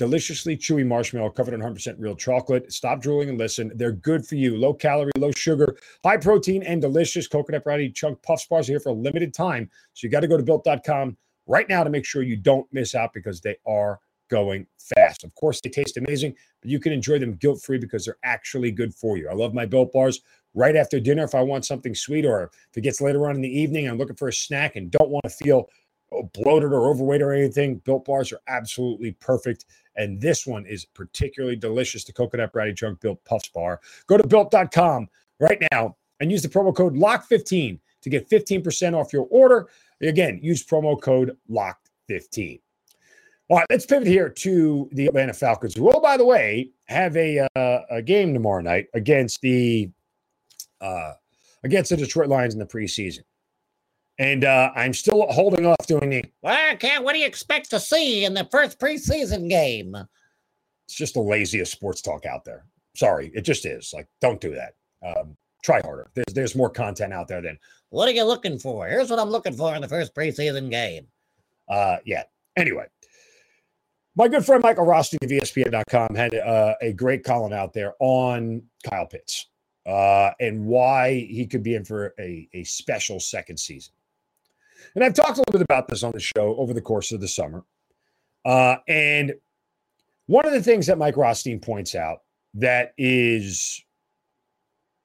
deliciously 0.00 0.56
chewy 0.56 0.84
marshmallow 0.84 1.28
covered 1.28 1.52
in 1.52 1.60
100% 1.60 1.96
real 1.98 2.16
chocolate. 2.16 2.72
Stop 2.72 3.02
drooling 3.02 3.28
and 3.28 3.36
listen. 3.36 3.70
They're 3.74 3.92
good 3.92 4.26
for 4.26 4.34
you. 4.34 4.56
Low 4.56 4.72
calorie, 4.72 5.12
low 5.18 5.30
sugar, 5.36 5.76
high 6.02 6.16
protein, 6.16 6.62
and 6.62 6.80
delicious 6.80 7.28
coconut 7.28 7.64
brownie 7.64 7.90
chunk 7.90 8.22
puffs 8.22 8.46
bars 8.46 8.70
are 8.70 8.72
here 8.72 8.80
for 8.80 8.88
a 8.88 8.94
limited 8.94 9.34
time. 9.34 9.68
So 9.92 10.06
you 10.06 10.10
got 10.10 10.20
to 10.20 10.26
go 10.26 10.38
to 10.38 10.42
built.com 10.42 11.18
right 11.46 11.68
now 11.68 11.84
to 11.84 11.90
make 11.90 12.06
sure 12.06 12.22
you 12.22 12.38
don't 12.38 12.66
miss 12.72 12.94
out 12.94 13.12
because 13.12 13.42
they 13.42 13.56
are 13.66 14.00
going 14.30 14.66
fast. 14.78 15.22
Of 15.22 15.34
course, 15.34 15.60
they 15.60 15.68
taste 15.68 15.98
amazing, 15.98 16.34
but 16.62 16.70
you 16.70 16.80
can 16.80 16.94
enjoy 16.94 17.18
them 17.18 17.34
guilt 17.34 17.60
free 17.60 17.76
because 17.76 18.06
they're 18.06 18.16
actually 18.24 18.70
good 18.70 18.94
for 18.94 19.18
you. 19.18 19.28
I 19.28 19.34
love 19.34 19.52
my 19.52 19.66
built 19.66 19.92
bars 19.92 20.22
right 20.54 20.76
after 20.76 20.98
dinner 20.98 21.24
if 21.24 21.34
I 21.34 21.42
want 21.42 21.66
something 21.66 21.94
sweet, 21.94 22.24
or 22.24 22.44
if 22.44 22.78
it 22.78 22.80
gets 22.80 23.02
later 23.02 23.28
on 23.28 23.34
in 23.34 23.42
the 23.42 23.60
evening, 23.60 23.86
I'm 23.86 23.98
looking 23.98 24.16
for 24.16 24.28
a 24.28 24.32
snack 24.32 24.76
and 24.76 24.90
don't 24.90 25.10
want 25.10 25.24
to 25.24 25.30
feel 25.30 25.68
bloated 26.34 26.72
or 26.72 26.88
overweight 26.88 27.22
or 27.22 27.32
anything. 27.32 27.76
Built 27.78 28.04
bars 28.04 28.32
are 28.32 28.40
absolutely 28.48 29.12
perfect. 29.12 29.66
And 29.96 30.20
this 30.20 30.46
one 30.46 30.66
is 30.66 30.84
particularly 30.84 31.56
delicious 31.56 32.04
the 32.04 32.12
coconut 32.12 32.52
brownie 32.52 32.74
chunk 32.74 33.00
built 33.00 33.22
puffs 33.24 33.48
bar. 33.48 33.80
Go 34.06 34.16
to 34.16 34.26
built.com 34.26 35.08
right 35.38 35.62
now 35.72 35.96
and 36.20 36.30
use 36.30 36.42
the 36.42 36.48
promo 36.48 36.74
code 36.74 36.94
LOCK15 36.94 37.78
to 38.02 38.10
get 38.10 38.28
15% 38.28 38.94
off 38.94 39.12
your 39.12 39.26
order. 39.30 39.68
Again, 40.00 40.38
use 40.42 40.64
promo 40.64 41.00
code 41.00 41.36
LOCK15. 41.50 42.60
All 43.48 43.56
right, 43.56 43.66
let's 43.68 43.84
pivot 43.84 44.06
here 44.06 44.28
to 44.28 44.88
the 44.92 45.06
Atlanta 45.06 45.32
Falcons, 45.32 45.74
who, 45.74 45.90
oh, 45.90 46.00
by 46.00 46.16
the 46.16 46.24
way, 46.24 46.70
have 46.84 47.16
a, 47.16 47.48
uh, 47.56 47.80
a 47.90 48.00
game 48.00 48.32
tomorrow 48.32 48.62
night 48.62 48.86
against 48.94 49.40
the 49.40 49.90
uh, 50.80 51.12
against 51.62 51.90
the 51.90 51.96
Detroit 51.96 52.28
Lions 52.28 52.54
in 52.54 52.60
the 52.60 52.66
preseason. 52.66 53.20
And 54.20 54.44
uh, 54.44 54.70
I'm 54.76 54.92
still 54.92 55.26
holding 55.30 55.64
off 55.64 55.86
doing 55.86 56.10
the. 56.10 56.24
Well, 56.42 56.76
can't. 56.76 57.02
What 57.02 57.14
do 57.14 57.20
you 57.20 57.26
expect 57.26 57.70
to 57.70 57.80
see 57.80 58.26
in 58.26 58.34
the 58.34 58.46
first 58.52 58.78
preseason 58.78 59.48
game? 59.48 59.96
It's 60.86 60.94
just 60.94 61.14
the 61.14 61.20
laziest 61.20 61.72
sports 61.72 62.02
talk 62.02 62.26
out 62.26 62.44
there. 62.44 62.66
Sorry, 62.94 63.32
it 63.34 63.42
just 63.42 63.64
is. 63.64 63.92
Like, 63.94 64.08
don't 64.20 64.38
do 64.38 64.54
that. 64.54 64.74
Um, 65.02 65.38
try 65.64 65.80
harder. 65.80 66.10
There's 66.14 66.34
there's 66.34 66.54
more 66.54 66.68
content 66.68 67.14
out 67.14 67.28
there 67.28 67.40
than. 67.40 67.58
What 67.88 68.08
are 68.08 68.12
you 68.12 68.24
looking 68.24 68.58
for? 68.58 68.86
Here's 68.86 69.08
what 69.08 69.18
I'm 69.18 69.30
looking 69.30 69.54
for 69.54 69.74
in 69.74 69.80
the 69.80 69.88
first 69.88 70.14
preseason 70.14 70.70
game. 70.70 71.06
Uh, 71.66 71.96
yeah. 72.04 72.24
Anyway, 72.58 72.88
my 74.16 74.28
good 74.28 74.44
friend 74.44 74.62
Michael 74.62 74.84
Rothstein 74.84 75.18
of 75.22 75.30
ESPN.com 75.30 76.14
had 76.14 76.34
uh, 76.34 76.74
a 76.82 76.92
great 76.92 77.24
column 77.24 77.54
out 77.54 77.72
there 77.72 77.94
on 78.00 78.62
Kyle 78.84 79.06
Pitts 79.06 79.46
uh, 79.86 80.32
and 80.40 80.66
why 80.66 81.14
he 81.14 81.46
could 81.46 81.62
be 81.62 81.74
in 81.74 81.86
for 81.86 82.12
a, 82.20 82.46
a 82.52 82.64
special 82.64 83.18
second 83.18 83.58
season. 83.58 83.94
And 84.94 85.04
I've 85.04 85.14
talked 85.14 85.36
a 85.36 85.40
little 85.40 85.52
bit 85.52 85.62
about 85.62 85.88
this 85.88 86.02
on 86.02 86.12
the 86.12 86.20
show 86.20 86.56
over 86.56 86.72
the 86.72 86.80
course 86.80 87.12
of 87.12 87.20
the 87.20 87.28
summer. 87.28 87.64
Uh, 88.44 88.76
and 88.88 89.34
one 90.26 90.46
of 90.46 90.52
the 90.52 90.62
things 90.62 90.86
that 90.86 90.98
Mike 90.98 91.16
Rothstein 91.16 91.60
points 91.60 91.94
out 91.94 92.20
that 92.54 92.94
is 92.98 93.84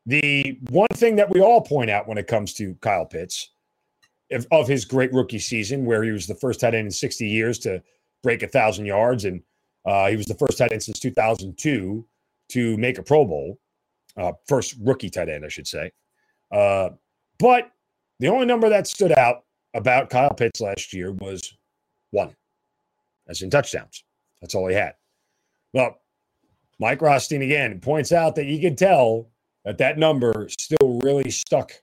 the 0.05 0.59
one 0.69 0.87
thing 0.93 1.15
that 1.15 1.29
we 1.29 1.41
all 1.41 1.61
point 1.61 1.89
out 1.89 2.07
when 2.07 2.17
it 2.17 2.27
comes 2.27 2.53
to 2.53 2.75
Kyle 2.75 3.05
Pitts 3.05 3.51
of, 4.31 4.47
of 4.51 4.67
his 4.67 4.85
great 4.85 5.11
rookie 5.13 5.39
season, 5.39 5.85
where 5.85 6.03
he 6.03 6.11
was 6.11 6.27
the 6.27 6.35
first 6.35 6.59
tight 6.59 6.75
end 6.75 6.85
in 6.85 6.91
60 6.91 7.27
years 7.27 7.59
to 7.59 7.81
break 8.23 8.43
a 8.43 8.47
thousand 8.47 8.85
yards, 8.85 9.25
and 9.25 9.41
uh, 9.85 10.07
he 10.09 10.15
was 10.15 10.25
the 10.25 10.35
first 10.35 10.57
tight 10.57 10.71
end 10.71 10.83
since 10.83 10.99
2002 10.99 12.05
to 12.49 12.77
make 12.77 12.97
a 12.97 13.03
Pro 13.03 13.25
Bowl, 13.25 13.59
uh, 14.17 14.31
first 14.47 14.75
rookie 14.81 15.09
tight 15.09 15.29
end, 15.29 15.45
I 15.45 15.49
should 15.49 15.67
say. 15.67 15.91
Uh, 16.51 16.89
but 17.39 17.71
the 18.19 18.27
only 18.27 18.45
number 18.45 18.69
that 18.69 18.87
stood 18.87 19.11
out 19.17 19.44
about 19.75 20.09
Kyle 20.09 20.33
Pitts 20.33 20.61
last 20.61 20.93
year 20.93 21.11
was 21.11 21.53
one, 22.11 22.35
as 23.27 23.41
in 23.41 23.49
touchdowns. 23.49 24.03
That's 24.41 24.55
all 24.55 24.67
he 24.67 24.75
had. 24.75 24.95
Well, 25.73 25.99
Mike 26.79 27.01
Rothstein 27.01 27.41
again 27.41 27.79
points 27.79 28.11
out 28.11 28.35
that 28.35 28.45
you 28.45 28.59
can 28.59 28.75
tell 28.75 29.29
that 29.65 29.77
that 29.77 29.97
number 29.97 30.47
still 30.49 30.99
really 31.03 31.29
stuck 31.29 31.73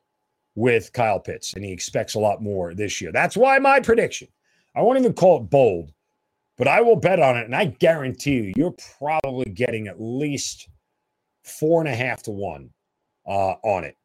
with 0.54 0.92
Kyle 0.92 1.20
Pitts, 1.20 1.54
and 1.54 1.64
he 1.64 1.72
expects 1.72 2.14
a 2.14 2.20
lot 2.20 2.42
more 2.42 2.74
this 2.74 3.00
year. 3.00 3.12
That's 3.12 3.36
why 3.36 3.58
my 3.58 3.80
prediction, 3.80 4.28
I 4.74 4.82
won't 4.82 4.98
even 4.98 5.14
call 5.14 5.38
it 5.38 5.50
bold, 5.50 5.92
but 6.58 6.68
I 6.68 6.80
will 6.80 6.96
bet 6.96 7.20
on 7.20 7.36
it, 7.36 7.44
and 7.44 7.56
I 7.56 7.66
guarantee 7.66 8.36
you, 8.36 8.52
you're 8.56 8.76
probably 8.98 9.50
getting 9.50 9.88
at 9.88 10.00
least 10.00 10.68
four 11.42 11.80
and 11.80 11.88
a 11.88 11.94
half 11.94 12.22
to 12.24 12.30
one 12.30 12.70
uh, 13.26 13.54
on 13.62 13.84
it, 13.84 13.96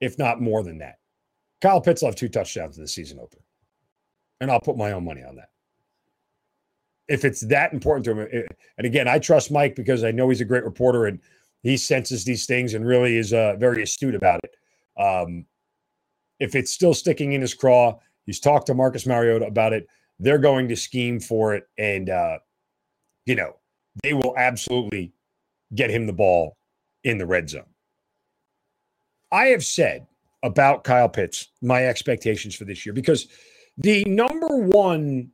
if 0.00 0.18
not 0.18 0.40
more 0.40 0.62
than 0.62 0.78
that. 0.78 0.98
Kyle 1.64 1.80
Pitts 1.80 2.02
will 2.02 2.08
have 2.08 2.14
two 2.14 2.28
touchdowns 2.28 2.76
in 2.76 2.84
the 2.84 2.88
season 2.88 3.18
opener, 3.18 3.40
and 4.38 4.50
I'll 4.50 4.60
put 4.60 4.76
my 4.76 4.92
own 4.92 5.02
money 5.02 5.22
on 5.24 5.36
that. 5.36 5.48
If 7.08 7.24
it's 7.24 7.40
that 7.46 7.72
important 7.72 8.04
to 8.04 8.10
him, 8.10 8.46
and 8.76 8.86
again, 8.86 9.08
I 9.08 9.18
trust 9.18 9.50
Mike 9.50 9.74
because 9.74 10.04
I 10.04 10.10
know 10.10 10.28
he's 10.28 10.42
a 10.42 10.44
great 10.44 10.64
reporter 10.64 11.06
and 11.06 11.20
he 11.62 11.78
senses 11.78 12.22
these 12.22 12.44
things 12.44 12.74
and 12.74 12.86
really 12.86 13.16
is 13.16 13.32
uh, 13.32 13.56
very 13.58 13.82
astute 13.82 14.14
about 14.14 14.40
it. 14.44 14.56
Um, 15.02 15.46
if 16.38 16.54
it's 16.54 16.70
still 16.70 16.92
sticking 16.92 17.32
in 17.32 17.40
his 17.40 17.54
craw, 17.54 17.98
he's 18.26 18.40
talked 18.40 18.66
to 18.66 18.74
Marcus 18.74 19.06
Mariota 19.06 19.46
about 19.46 19.72
it. 19.72 19.86
They're 20.18 20.36
going 20.36 20.68
to 20.68 20.76
scheme 20.76 21.18
for 21.18 21.54
it, 21.54 21.66
and 21.78 22.10
uh, 22.10 22.40
you 23.24 23.36
know 23.36 23.56
they 24.02 24.12
will 24.12 24.34
absolutely 24.36 25.14
get 25.74 25.88
him 25.88 26.06
the 26.06 26.12
ball 26.12 26.58
in 27.04 27.16
the 27.16 27.24
red 27.24 27.48
zone. 27.48 27.72
I 29.32 29.46
have 29.46 29.64
said 29.64 30.06
about 30.44 30.84
Kyle 30.84 31.08
Pitts 31.08 31.48
my 31.62 31.86
expectations 31.86 32.54
for 32.54 32.64
this 32.64 32.86
year 32.86 32.92
because 32.92 33.26
the 33.78 34.04
number 34.04 34.58
one 34.58 35.30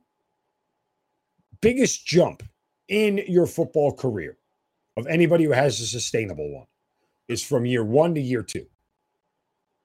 biggest 1.61 2.07
jump 2.07 2.41
in 2.87 3.23
your 3.27 3.45
football 3.45 3.93
career 3.93 4.37
of 4.97 5.05
anybody 5.07 5.43
who 5.43 5.51
has 5.51 5.79
a 5.79 5.85
sustainable 5.85 6.51
one 6.51 6.65
is 7.27 7.43
from 7.43 7.65
year 7.65 7.83
one 7.83 8.15
to 8.15 8.21
year 8.21 8.41
two. 8.41 8.65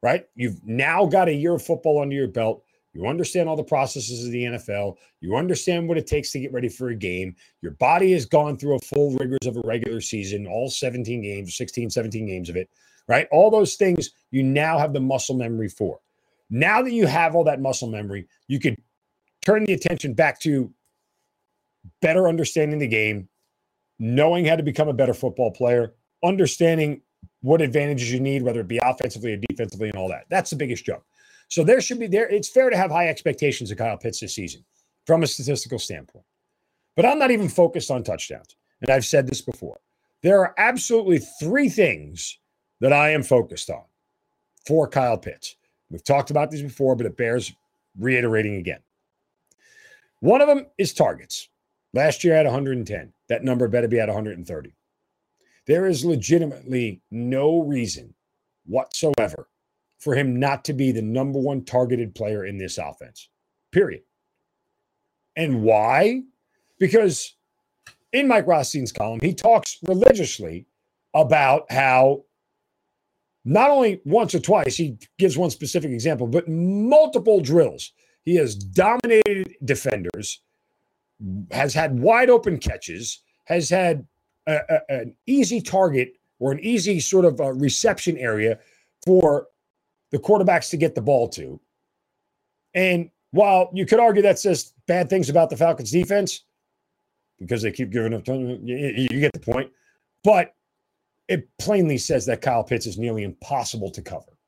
Right? 0.02 0.26
You've 0.36 0.64
now 0.64 1.06
got 1.06 1.28
a 1.28 1.34
year 1.34 1.54
of 1.54 1.62
football 1.62 2.00
under 2.00 2.14
your 2.14 2.28
belt. 2.28 2.62
You 2.92 3.06
understand 3.06 3.48
all 3.48 3.56
the 3.56 3.64
processes 3.64 4.24
of 4.24 4.30
the 4.30 4.44
NFL. 4.44 4.96
You 5.20 5.36
understand 5.36 5.88
what 5.88 5.98
it 5.98 6.06
takes 6.06 6.30
to 6.32 6.40
get 6.40 6.52
ready 6.52 6.68
for 6.68 6.88
a 6.88 6.94
game. 6.94 7.34
Your 7.60 7.72
body 7.72 8.12
has 8.12 8.24
gone 8.24 8.56
through 8.56 8.76
a 8.76 8.80
full 8.80 9.10
rigors 9.16 9.46
of 9.46 9.56
a 9.56 9.62
regular 9.64 10.00
season, 10.00 10.46
all 10.46 10.70
17 10.70 11.20
games, 11.20 11.56
16, 11.56 11.90
17 11.90 12.26
games 12.26 12.48
of 12.48 12.56
it, 12.56 12.70
right? 13.08 13.28
All 13.30 13.50
those 13.50 13.74
things 13.74 14.10
you 14.30 14.42
now 14.42 14.78
have 14.78 14.92
the 14.92 15.00
muscle 15.00 15.36
memory 15.36 15.68
for. 15.68 16.00
Now 16.50 16.82
that 16.82 16.92
you 16.92 17.06
have 17.06 17.34
all 17.34 17.44
that 17.44 17.60
muscle 17.60 17.88
memory, 17.88 18.26
you 18.48 18.60
can 18.60 18.76
turn 19.44 19.64
the 19.64 19.72
attention 19.72 20.14
back 20.14 20.40
to 20.40 20.72
better 22.00 22.28
understanding 22.28 22.78
the 22.78 22.86
game, 22.86 23.28
knowing 23.98 24.44
how 24.44 24.56
to 24.56 24.62
become 24.62 24.88
a 24.88 24.92
better 24.92 25.14
football 25.14 25.50
player, 25.50 25.94
understanding 26.24 27.00
what 27.42 27.60
advantages 27.60 28.12
you 28.12 28.20
need, 28.20 28.42
whether 28.42 28.60
it 28.60 28.68
be 28.68 28.80
offensively 28.82 29.32
or 29.32 29.36
defensively, 29.36 29.88
and 29.88 29.96
all 29.96 30.08
that. 30.08 30.24
That's 30.28 30.50
the 30.50 30.56
biggest 30.56 30.84
jump. 30.84 31.02
So 31.48 31.62
there 31.62 31.80
should 31.80 32.00
be 32.00 32.08
there. 32.08 32.28
It's 32.28 32.48
fair 32.48 32.70
to 32.70 32.76
have 32.76 32.90
high 32.90 33.08
expectations 33.08 33.70
of 33.70 33.78
Kyle 33.78 33.96
Pitts 33.96 34.20
this 34.20 34.34
season 34.34 34.64
from 35.06 35.22
a 35.22 35.26
statistical 35.26 35.78
standpoint. 35.78 36.24
But 36.96 37.06
I'm 37.06 37.18
not 37.18 37.30
even 37.30 37.48
focused 37.48 37.90
on 37.90 38.02
touchdowns. 38.02 38.56
And 38.80 38.90
I've 38.90 39.04
said 39.04 39.26
this 39.26 39.40
before. 39.40 39.80
There 40.22 40.40
are 40.40 40.54
absolutely 40.58 41.18
three 41.18 41.68
things 41.68 42.38
that 42.80 42.92
I 42.92 43.10
am 43.10 43.22
focused 43.22 43.70
on 43.70 43.84
for 44.66 44.88
Kyle 44.88 45.18
Pitts. 45.18 45.56
We've 45.90 46.04
talked 46.04 46.30
about 46.30 46.50
these 46.50 46.62
before, 46.62 46.96
but 46.96 47.06
it 47.06 47.16
bears 47.16 47.52
reiterating 47.98 48.56
again. 48.56 48.80
One 50.20 50.40
of 50.40 50.48
them 50.48 50.66
is 50.78 50.92
targets. 50.92 51.48
Last 51.94 52.24
year 52.24 52.34
at 52.34 52.44
110. 52.44 53.12
That 53.28 53.44
number 53.44 53.68
better 53.68 53.88
be 53.88 54.00
at 54.00 54.08
130. 54.08 54.74
There 55.66 55.86
is 55.86 56.04
legitimately 56.04 57.00
no 57.10 57.62
reason 57.62 58.14
whatsoever 58.66 59.48
for 59.98 60.14
him 60.14 60.38
not 60.38 60.64
to 60.64 60.72
be 60.72 60.92
the 60.92 61.02
number 61.02 61.38
one 61.38 61.64
targeted 61.64 62.14
player 62.14 62.44
in 62.44 62.58
this 62.58 62.78
offense, 62.78 63.28
period. 63.72 64.02
And 65.36 65.62
why? 65.62 66.22
Because 66.78 67.34
in 68.12 68.28
Mike 68.28 68.46
Rothstein's 68.46 68.92
column, 68.92 69.20
he 69.20 69.34
talks 69.34 69.78
religiously 69.82 70.66
about 71.14 71.70
how 71.70 72.25
not 73.46 73.70
only 73.70 74.00
once 74.04 74.34
or 74.34 74.40
twice, 74.40 74.76
he 74.76 74.98
gives 75.18 75.38
one 75.38 75.50
specific 75.50 75.92
example, 75.92 76.26
but 76.26 76.48
multiple 76.48 77.40
drills. 77.40 77.92
He 78.24 78.34
has 78.34 78.56
dominated 78.56 79.54
defenders 79.64 80.40
has 81.50 81.72
had 81.72 81.98
wide 81.98 82.28
open 82.28 82.58
catches, 82.58 83.22
has 83.44 83.70
had 83.70 84.04
a, 84.46 84.58
a, 84.68 84.80
an 84.88 85.14
easy 85.26 85.60
target 85.60 86.14
or 86.38 86.52
an 86.52 86.60
easy 86.60 87.00
sort 87.00 87.24
of 87.24 87.40
uh, 87.40 87.52
reception 87.52 88.18
area 88.18 88.58
for 89.04 89.46
the 90.10 90.18
quarterbacks 90.18 90.70
to 90.70 90.76
get 90.76 90.94
the 90.94 91.00
ball 91.00 91.28
to. 91.28 91.60
And 92.74 93.10
while 93.30 93.70
you 93.72 93.86
could 93.86 94.00
argue 94.00 94.22
that 94.22 94.38
says 94.38 94.72
bad 94.86 95.08
things 95.08 95.30
about 95.30 95.50
the 95.50 95.56
Falcons 95.56 95.90
defense 95.90 96.42
because 97.38 97.62
they 97.62 97.70
keep 97.70 97.90
giving 97.90 98.12
up, 98.12 98.26
you, 98.26 98.58
you 98.64 99.20
get 99.20 99.32
the 99.32 99.40
point. 99.40 99.70
But 100.22 100.55
it 101.28 101.48
plainly 101.58 101.98
says 101.98 102.26
that 102.26 102.42
Kyle 102.42 102.64
Pitts 102.64 102.86
is 102.86 102.98
nearly 102.98 103.24
impossible 103.24 103.90
to 103.90 104.02
cover. 104.02 104.38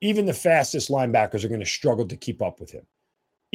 Even 0.00 0.26
the 0.26 0.34
fastest 0.34 0.90
linebackers 0.90 1.44
are 1.44 1.48
going 1.48 1.60
to 1.60 1.66
struggle 1.66 2.06
to 2.06 2.16
keep 2.16 2.42
up 2.42 2.60
with 2.60 2.70
him 2.70 2.86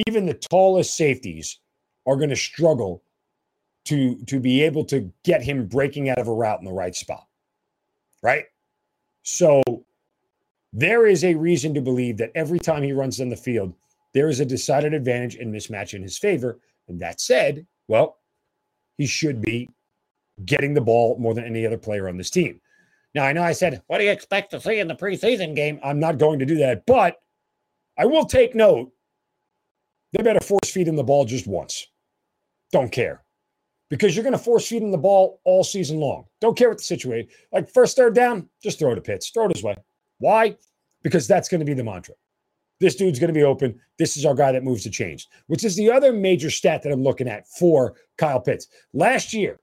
even 0.08 0.26
the 0.26 0.34
tallest 0.34 0.96
safeties 0.96 1.60
are 2.06 2.16
going 2.16 2.30
to 2.30 2.36
struggle 2.36 3.04
to 3.86 4.16
to 4.26 4.40
be 4.40 4.62
able 4.62 4.86
to 4.86 5.12
get 5.24 5.42
him 5.42 5.66
breaking 5.66 6.10
out 6.10 6.20
of 6.20 6.28
a 6.28 6.34
route 6.34 6.60
in 6.60 6.66
the 6.66 6.72
right 6.72 6.96
spot. 6.96 7.28
Right? 8.24 8.46
So 9.24 9.62
there 10.74 11.06
is 11.08 11.24
a 11.24 11.36
reason 11.36 11.74
to 11.74 11.82
believe 11.82 12.18
that 12.18 12.32
every 12.36 12.60
time 12.60 12.84
he 12.84 12.94
runs 12.94 13.20
on 13.20 13.30
the 13.30 13.36
field, 13.36 13.74
there 14.14 14.30
is 14.30 14.40
a 14.40 14.46
decided 14.46 14.94
advantage 14.94 15.36
and 15.36 15.54
mismatch 15.54 15.94
in 15.94 16.02
his 16.02 16.18
favor. 16.18 16.60
And 16.88 17.00
that 17.00 17.20
said, 17.20 17.66
well, 17.88 18.18
he 18.98 19.06
should 19.06 19.42
be 19.42 19.70
getting 20.46 20.74
the 20.74 20.82
ball 20.82 21.18
more 21.20 21.34
than 21.34 21.46
any 21.46 21.66
other 21.66 21.78
player 21.78 22.08
on 22.08 22.18
this 22.18 22.30
team. 22.30 22.60
Now, 23.14 23.26
I 23.26 23.34
know 23.34 23.44
I 23.44 23.52
said, 23.52 23.82
What 23.88 23.98
do 23.98 24.06
you 24.06 24.12
expect 24.12 24.52
to 24.52 24.62
see 24.62 24.80
in 24.80 24.88
the 24.88 24.96
preseason 24.96 25.56
game? 25.56 25.80
I'm 25.84 26.00
not 26.00 26.18
going 26.18 26.40
to 26.40 26.46
do 26.46 26.58
that, 26.58 26.86
but 26.86 27.18
I 27.98 28.06
will 28.06 28.26
take 28.26 28.56
note. 28.56 28.92
They 30.14 30.24
better 30.24 30.40
force 30.42 30.70
feed 30.72 30.88
him 30.88 30.96
the 30.96 31.04
ball 31.04 31.26
just 31.26 31.48
once. 31.48 31.88
Don't 32.72 32.92
care. 32.92 33.24
Because 33.90 34.16
you're 34.16 34.24
going 34.24 34.34
to 34.34 34.40
force 34.40 34.68
feed 34.68 34.82
him 34.82 34.92
the 34.92 34.98
ball 34.98 35.42
all 35.44 35.64
season 35.64 36.00
long. 36.00 36.26
Don't 36.40 36.58
care 36.58 36.70
what 36.70 36.78
the 36.78 36.84
situation. 36.84 37.30
Like 37.52 37.70
first 37.70 37.98
third 37.98 38.16
down, 38.16 38.50
just 38.64 38.80
throw 38.80 38.92
it 38.92 38.96
to 38.96 39.02
Pitts. 39.02 39.30
Throw 39.30 39.46
it 39.46 39.56
his 39.56 39.64
way. 39.64 39.76
Why? 40.20 40.58
Because 41.04 41.28
that's 41.28 41.50
going 41.50 41.60
to 41.60 41.66
be 41.66 41.74
the 41.74 41.84
mantra. 41.84 42.16
This 42.82 42.96
dude's 42.96 43.20
going 43.20 43.30
to 43.30 43.40
be 43.40 43.44
open. 43.44 43.80
This 44.00 44.18
is 44.18 44.26
our 44.26 44.34
guy 44.34 44.52
that 44.52 44.64
moves 44.64 44.84
the 44.84 44.90
change, 44.90 45.28
which 45.48 45.64
is 45.64 45.76
the 45.76 45.92
other 45.92 46.12
major 46.12 46.50
stat 46.50 46.82
that 46.82 46.92
I'm 46.92 47.04
looking 47.04 47.28
at 47.28 47.48
for 47.48 47.94
Kyle 48.18 48.40
Pitts. 48.40 48.68
Last 48.94 49.34
year, 49.34 49.60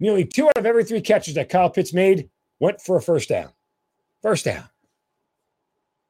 nearly 0.00 0.24
two 0.24 0.48
out 0.48 0.58
of 0.58 0.66
every 0.66 0.84
three 0.84 1.00
catches 1.00 1.34
that 1.34 1.48
Kyle 1.48 1.70
Pitts 1.70 1.92
made 1.92 2.30
went 2.60 2.80
for 2.80 2.96
a 2.96 3.02
first 3.02 3.28
down. 3.28 3.50
First 4.22 4.44
down. 4.44 4.64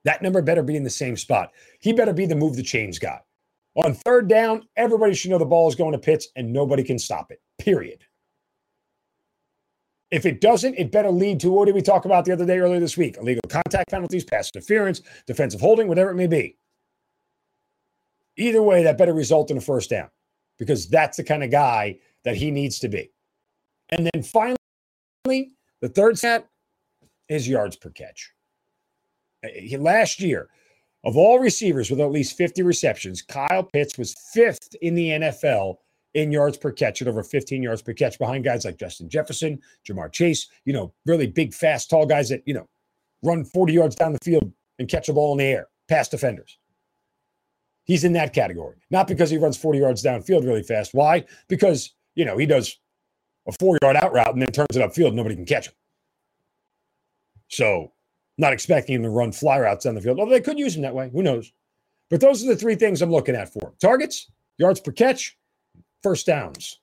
That 0.04 0.22
number 0.22 0.40
better 0.40 0.62
be 0.62 0.76
in 0.76 0.84
the 0.84 0.90
same 0.90 1.16
spot. 1.16 1.50
He 1.80 1.92
better 1.92 2.12
be 2.12 2.26
the 2.26 2.36
move 2.36 2.56
the 2.56 2.62
chains 2.62 2.98
guy. 2.98 3.20
On 3.74 3.92
third 3.92 4.28
down, 4.28 4.66
everybody 4.76 5.14
should 5.14 5.30
know 5.30 5.38
the 5.38 5.44
ball 5.44 5.68
is 5.68 5.74
going 5.74 5.92
to 5.92 5.98
Pitts 5.98 6.28
and 6.36 6.52
nobody 6.52 6.82
can 6.82 6.98
stop 6.98 7.30
it, 7.30 7.42
period. 7.58 8.04
If 10.10 10.24
it 10.24 10.40
doesn't, 10.40 10.76
it 10.76 10.92
better 10.92 11.10
lead 11.10 11.40
to 11.40 11.50
what 11.50 11.66
did 11.66 11.74
we 11.74 11.82
talk 11.82 12.04
about 12.04 12.24
the 12.24 12.32
other 12.32 12.46
day 12.46 12.58
earlier 12.58 12.80
this 12.80 12.96
week? 12.96 13.16
Illegal 13.18 13.42
contact 13.48 13.90
penalties, 13.90 14.24
pass 14.24 14.50
interference, 14.54 15.02
defensive 15.26 15.60
holding, 15.60 15.88
whatever 15.88 16.10
it 16.10 16.14
may 16.14 16.28
be. 16.28 16.56
Either 18.36 18.62
way, 18.62 18.84
that 18.84 18.98
better 18.98 19.14
result 19.14 19.50
in 19.50 19.56
a 19.56 19.60
first 19.60 19.90
down 19.90 20.08
because 20.58 20.88
that's 20.88 21.16
the 21.16 21.24
kind 21.24 21.42
of 21.42 21.50
guy 21.50 21.98
that 22.24 22.36
he 22.36 22.50
needs 22.50 22.78
to 22.78 22.88
be. 22.88 23.10
And 23.90 24.10
then 24.12 24.22
finally, 24.22 25.52
the 25.80 25.88
third 25.88 26.18
set 26.18 26.46
is 27.28 27.48
yards 27.48 27.76
per 27.76 27.90
catch. 27.90 28.32
Last 29.78 30.20
year, 30.20 30.48
of 31.04 31.16
all 31.16 31.38
receivers 31.38 31.90
with 31.90 32.00
at 32.00 32.10
least 32.10 32.36
50 32.36 32.62
receptions, 32.62 33.22
Kyle 33.22 33.62
Pitts 33.62 33.96
was 33.96 34.14
fifth 34.32 34.74
in 34.82 34.94
the 34.94 35.10
NFL 35.10 35.76
in 36.14 36.32
yards 36.32 36.56
per 36.56 36.72
catch 36.72 37.02
at 37.02 37.08
over 37.08 37.22
15 37.22 37.62
yards 37.62 37.82
per 37.82 37.92
catch 37.92 38.18
behind 38.18 38.42
guys 38.42 38.64
like 38.64 38.78
Justin 38.78 39.08
Jefferson, 39.08 39.60
Ja'Marr 39.86 40.10
Chase, 40.10 40.48
you 40.64 40.72
know, 40.72 40.92
really 41.04 41.26
big, 41.26 41.52
fast, 41.54 41.90
tall 41.90 42.06
guys 42.06 42.28
that, 42.30 42.42
you 42.46 42.54
know, 42.54 42.66
run 43.22 43.44
40 43.44 43.72
yards 43.72 43.94
down 43.94 44.12
the 44.12 44.18
field 44.24 44.50
and 44.78 44.88
catch 44.88 45.08
a 45.08 45.12
ball 45.12 45.32
in 45.32 45.38
the 45.38 45.44
air, 45.44 45.68
pass 45.88 46.08
defenders. 46.08 46.58
He's 47.84 48.02
in 48.02 48.14
that 48.14 48.32
category. 48.32 48.76
Not 48.90 49.06
because 49.06 49.30
he 49.30 49.36
runs 49.36 49.56
40 49.56 49.78
yards 49.78 50.02
downfield 50.02 50.44
really 50.44 50.62
fast. 50.62 50.92
Why? 50.92 51.24
Because, 51.48 51.94
you 52.14 52.24
know, 52.24 52.36
he 52.36 52.46
does 52.46 52.78
a 53.46 53.52
four 53.60 53.78
yard 53.82 53.96
out 53.96 54.12
route 54.12 54.32
and 54.32 54.42
then 54.42 54.52
turns 54.52 54.76
it 54.76 54.80
upfield. 54.80 55.14
Nobody 55.14 55.34
can 55.34 55.44
catch 55.44 55.68
him. 55.68 55.74
So, 57.48 57.92
not 58.38 58.52
expecting 58.52 58.96
him 58.96 59.02
to 59.02 59.10
run 59.10 59.32
fly 59.32 59.58
routes 59.58 59.84
down 59.84 59.94
the 59.94 60.00
field. 60.00 60.18
Although 60.18 60.32
they 60.32 60.40
could 60.40 60.58
use 60.58 60.76
him 60.76 60.82
that 60.82 60.94
way. 60.94 61.10
Who 61.12 61.22
knows? 61.22 61.52
But 62.10 62.20
those 62.20 62.44
are 62.44 62.48
the 62.48 62.56
three 62.56 62.74
things 62.74 63.02
I'm 63.02 63.10
looking 63.10 63.34
at 63.34 63.52
for 63.52 63.68
him 63.68 63.72
targets, 63.80 64.30
yards 64.58 64.80
per 64.80 64.92
catch, 64.92 65.36
first 66.02 66.26
downs. 66.26 66.80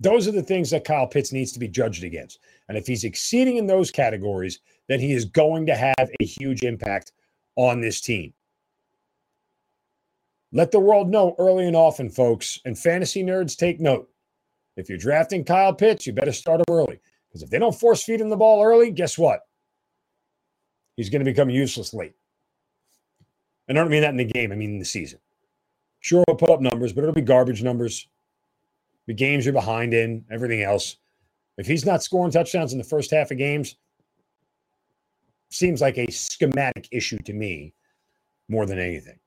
Those 0.00 0.28
are 0.28 0.32
the 0.32 0.42
things 0.42 0.70
that 0.70 0.84
Kyle 0.84 1.06
Pitts 1.06 1.32
needs 1.32 1.52
to 1.52 1.58
be 1.58 1.68
judged 1.68 2.04
against. 2.04 2.38
And 2.68 2.76
if 2.76 2.86
he's 2.86 3.04
exceeding 3.04 3.56
in 3.56 3.66
those 3.66 3.90
categories, 3.90 4.60
then 4.88 5.00
he 5.00 5.12
is 5.12 5.24
going 5.24 5.66
to 5.66 5.74
have 5.74 6.10
a 6.20 6.24
huge 6.24 6.62
impact 6.62 7.12
on 7.56 7.80
this 7.80 8.00
team. 8.00 8.34
Let 10.52 10.70
the 10.70 10.80
world 10.80 11.08
know 11.08 11.34
early 11.38 11.66
and 11.66 11.76
often, 11.76 12.10
folks, 12.10 12.60
and 12.64 12.78
fantasy 12.78 13.22
nerds 13.22 13.56
take 13.56 13.80
note. 13.80 14.08
If 14.76 14.88
you're 14.88 14.98
drafting 14.98 15.44
Kyle 15.44 15.72
Pitts, 15.72 16.06
you 16.06 16.12
better 16.12 16.32
start 16.32 16.60
him 16.60 16.66
early. 16.70 17.00
Because 17.28 17.42
if 17.42 17.50
they 17.50 17.58
don't 17.58 17.74
force 17.74 18.04
feed 18.04 18.20
him 18.20 18.28
the 18.28 18.36
ball 18.36 18.62
early, 18.62 18.90
guess 18.90 19.18
what? 19.18 19.40
He's 20.96 21.10
going 21.10 21.24
to 21.24 21.30
become 21.30 21.50
useless 21.50 21.92
late. 21.92 22.14
And 23.68 23.78
I 23.78 23.82
don't 23.82 23.90
mean 23.90 24.02
that 24.02 24.10
in 24.10 24.16
the 24.16 24.24
game, 24.24 24.52
I 24.52 24.54
mean 24.54 24.74
in 24.74 24.78
the 24.78 24.84
season. 24.84 25.18
Sure, 26.00 26.22
he'll 26.26 26.36
put 26.36 26.50
up 26.50 26.60
numbers, 26.60 26.92
but 26.92 27.02
it'll 27.02 27.14
be 27.14 27.20
garbage 27.20 27.62
numbers. 27.62 28.06
The 29.06 29.14
games 29.14 29.44
you're 29.44 29.52
behind 29.52 29.92
in, 29.92 30.24
everything 30.30 30.62
else. 30.62 30.96
If 31.58 31.66
he's 31.66 31.86
not 31.86 32.02
scoring 32.02 32.30
touchdowns 32.30 32.72
in 32.72 32.78
the 32.78 32.84
first 32.84 33.10
half 33.10 33.30
of 33.30 33.38
games, 33.38 33.76
seems 35.50 35.80
like 35.80 35.98
a 35.98 36.10
schematic 36.10 36.88
issue 36.92 37.18
to 37.24 37.32
me 37.32 37.74
more 38.48 38.66
than 38.66 38.78
anything. 38.78 39.18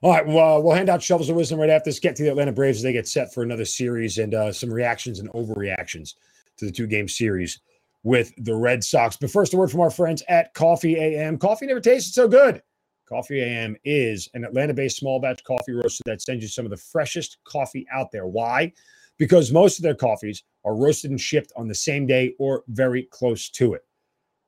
All 0.00 0.12
right, 0.12 0.24
well, 0.24 0.62
we'll 0.62 0.76
hand 0.76 0.88
out 0.88 1.02
shovels 1.02 1.28
of 1.28 1.34
wisdom 1.34 1.58
right 1.58 1.70
after 1.70 1.90
this. 1.90 1.98
Get 1.98 2.14
to 2.16 2.22
the 2.22 2.30
Atlanta 2.30 2.52
Braves 2.52 2.78
as 2.78 2.82
they 2.84 2.92
get 2.92 3.08
set 3.08 3.34
for 3.34 3.42
another 3.42 3.64
series 3.64 4.18
and 4.18 4.32
uh, 4.32 4.52
some 4.52 4.72
reactions 4.72 5.18
and 5.18 5.28
overreactions 5.30 6.14
to 6.58 6.66
the 6.66 6.70
two 6.70 6.86
game 6.86 7.08
series 7.08 7.58
with 8.04 8.32
the 8.38 8.54
Red 8.54 8.84
Sox. 8.84 9.16
But 9.16 9.32
first, 9.32 9.54
a 9.54 9.56
word 9.56 9.72
from 9.72 9.80
our 9.80 9.90
friends 9.90 10.22
at 10.28 10.54
Coffee 10.54 10.96
AM. 10.96 11.36
Coffee 11.36 11.66
never 11.66 11.80
tasted 11.80 12.14
so 12.14 12.28
good. 12.28 12.62
Coffee 13.08 13.40
AM 13.40 13.74
is 13.84 14.28
an 14.34 14.44
Atlanta 14.44 14.72
based 14.72 14.98
small 14.98 15.18
batch 15.18 15.42
coffee 15.42 15.72
roaster 15.72 16.04
that 16.06 16.22
sends 16.22 16.44
you 16.44 16.48
some 16.48 16.64
of 16.64 16.70
the 16.70 16.76
freshest 16.76 17.38
coffee 17.42 17.84
out 17.92 18.12
there. 18.12 18.28
Why? 18.28 18.72
Because 19.16 19.50
most 19.50 19.80
of 19.80 19.82
their 19.82 19.96
coffees 19.96 20.44
are 20.64 20.76
roasted 20.76 21.10
and 21.10 21.20
shipped 21.20 21.52
on 21.56 21.66
the 21.66 21.74
same 21.74 22.06
day 22.06 22.34
or 22.38 22.62
very 22.68 23.08
close 23.10 23.50
to 23.50 23.74
it. 23.74 23.84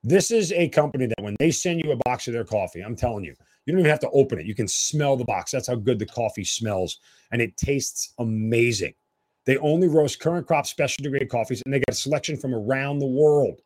This 0.05 0.31
is 0.31 0.53
a 0.53 0.69
company 0.69 1.07
that 1.07 1.23
when 1.23 1.35
they 1.41 1.51
send 1.51 1.83
you 1.85 1.91
a 1.91 1.99
box 2.05 2.29
of 2.29 2.35
their 2.35 2.45
coffee, 2.45 2.83
I'm 2.83 2.95
telling 2.95 3.25
you, 3.25 3.35
you 3.65 3.73
don't 3.73 3.81
even 3.81 3.91
have 3.91 4.01
to 4.01 4.11
open 4.11 4.39
it. 4.39 4.47
You 4.47 4.55
can 4.55 4.69
smell 4.69 5.17
the 5.17 5.25
box. 5.25 5.51
That's 5.51 5.69
how 5.69 5.75
good 5.75 5.99
the 5.99 6.07
coffee 6.07 6.45
smells. 6.45 6.99
And 7.31 7.43
it 7.43 7.57
tastes 7.57 8.15
amazing. 8.19 8.95
They 9.47 9.59
only 9.59 9.89
roast 9.89 10.21
current 10.21 10.47
crop 10.47 10.67
specialty 10.67 11.11
grade 11.11 11.29
coffees 11.29 11.63
and 11.65 11.73
they 11.73 11.79
got 11.79 11.91
a 11.91 11.95
selection 11.95 12.37
from 12.37 12.55
around 12.55 12.99
the 12.99 13.07
world. 13.07 13.61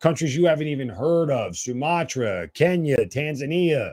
Countries 0.00 0.34
you 0.34 0.46
haven't 0.46 0.68
even 0.68 0.88
heard 0.88 1.30
of 1.30 1.56
Sumatra, 1.56 2.48
Kenya, 2.54 2.96
Tanzania, 3.06 3.92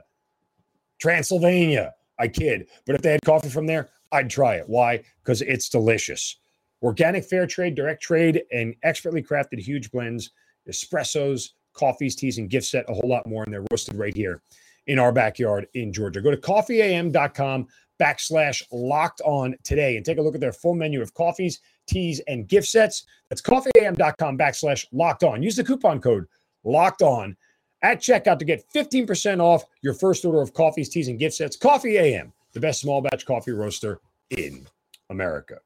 Transylvania. 1.00 1.94
I 2.20 2.28
kid. 2.28 2.68
But 2.86 2.96
if 2.96 3.02
they 3.02 3.12
had 3.12 3.22
coffee 3.26 3.50
from 3.50 3.68
there, 3.68 3.90
I'd 4.12 4.30
try 4.30 4.56
it. 4.56 4.68
Why? 4.68 5.04
Because 5.24 5.42
it's 5.42 5.70
delicious. 5.70 6.38
Organic, 6.82 7.26
fair 7.26 7.46
trade, 7.46 7.76
direct 7.76 8.02
trade, 8.02 8.44
and 8.52 8.76
expertly 8.84 9.22
crafted 9.22 9.60
huge 9.60 9.92
blends, 9.92 10.32
espressos, 10.70 11.50
coffees, 11.74 12.16
teas, 12.16 12.38
and 12.38 12.50
gift 12.50 12.68
set, 12.68 12.90
a 12.90 12.94
whole 12.94 13.10
lot 13.10 13.28
more. 13.28 13.44
And 13.44 13.54
they're 13.54 13.66
roasted 13.72 13.96
right 13.96 14.16
here 14.16 14.42
in 14.88 15.00
our 15.00 15.12
backyard 15.12 15.68
in 15.74 15.94
Georgia. 15.94 16.22
Go 16.22 16.32
to 16.32 16.38
coffeeam.com 16.38 17.68
backslash 18.00 18.64
locked 18.72 19.22
on 19.22 19.56
today 19.64 19.98
and 19.98 20.06
take 20.06 20.18
a 20.18 20.22
look 20.22 20.36
at 20.36 20.42
their 20.42 20.54
full 20.54 20.76
menu 20.76 21.02
of 21.02 21.14
coffees, 21.14 21.62
teas, 21.88 22.22
and 22.28 22.48
gift 22.48 22.68
sets. 22.68 23.06
That's 23.30 23.42
coffeeam.com 23.42 24.38
backslash 24.38 24.86
locked 24.92 25.24
on. 25.24 25.44
Use 25.44 25.56
the 25.56 25.64
coupon 25.64 26.00
code 26.00 26.26
locked 26.64 27.02
on 27.02 27.36
at 27.82 28.00
checkout 28.00 28.40
to 28.40 28.46
get 28.46 28.64
15% 28.74 29.40
off 29.40 29.64
your 29.82 29.94
first 29.94 30.26
order 30.26 30.42
of 30.42 30.54
coffees, 30.54 30.90
teas, 30.90 31.08
and 31.08 31.20
gift 31.20 31.36
sets. 31.36 31.56
Coffee 31.56 31.98
AM, 31.98 32.34
the 32.54 32.60
best 32.60 32.82
small 32.82 33.02
batch 33.02 33.26
coffee 33.26 33.52
roaster 33.52 34.00
in 34.32 34.68
America. 35.10 35.60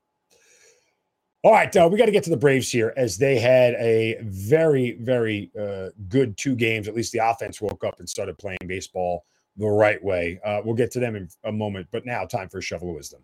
All 1.43 1.51
right, 1.51 1.75
uh, 1.75 1.89
we 1.91 1.97
got 1.97 2.05
to 2.05 2.11
get 2.11 2.23
to 2.25 2.29
the 2.29 2.37
Braves 2.37 2.71
here 2.71 2.93
as 2.95 3.17
they 3.17 3.39
had 3.39 3.73
a 3.73 4.15
very, 4.21 4.91
very 5.01 5.49
uh, 5.59 5.89
good 6.07 6.37
two 6.37 6.55
games. 6.55 6.87
At 6.87 6.93
least 6.93 7.11
the 7.13 7.17
offense 7.17 7.59
woke 7.59 7.83
up 7.83 7.99
and 7.99 8.07
started 8.07 8.37
playing 8.37 8.59
baseball 8.67 9.25
the 9.57 9.67
right 9.67 10.01
way. 10.03 10.39
Uh, 10.45 10.61
we'll 10.63 10.75
get 10.75 10.91
to 10.91 10.99
them 10.99 11.15
in 11.15 11.29
a 11.43 11.51
moment, 11.51 11.87
but 11.91 12.05
now 12.05 12.25
time 12.25 12.47
for 12.47 12.59
a 12.59 12.61
shovel 12.61 12.89
of 12.89 12.95
wisdom. 12.95 13.21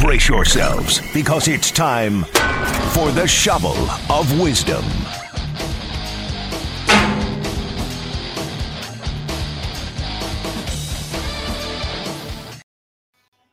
Brace 0.00 0.28
yourselves 0.28 1.00
because 1.14 1.48
it's 1.48 1.70
time 1.70 2.24
for 2.92 3.10
the 3.10 3.26
shovel 3.26 3.74
of 4.10 4.38
wisdom. 4.38 4.84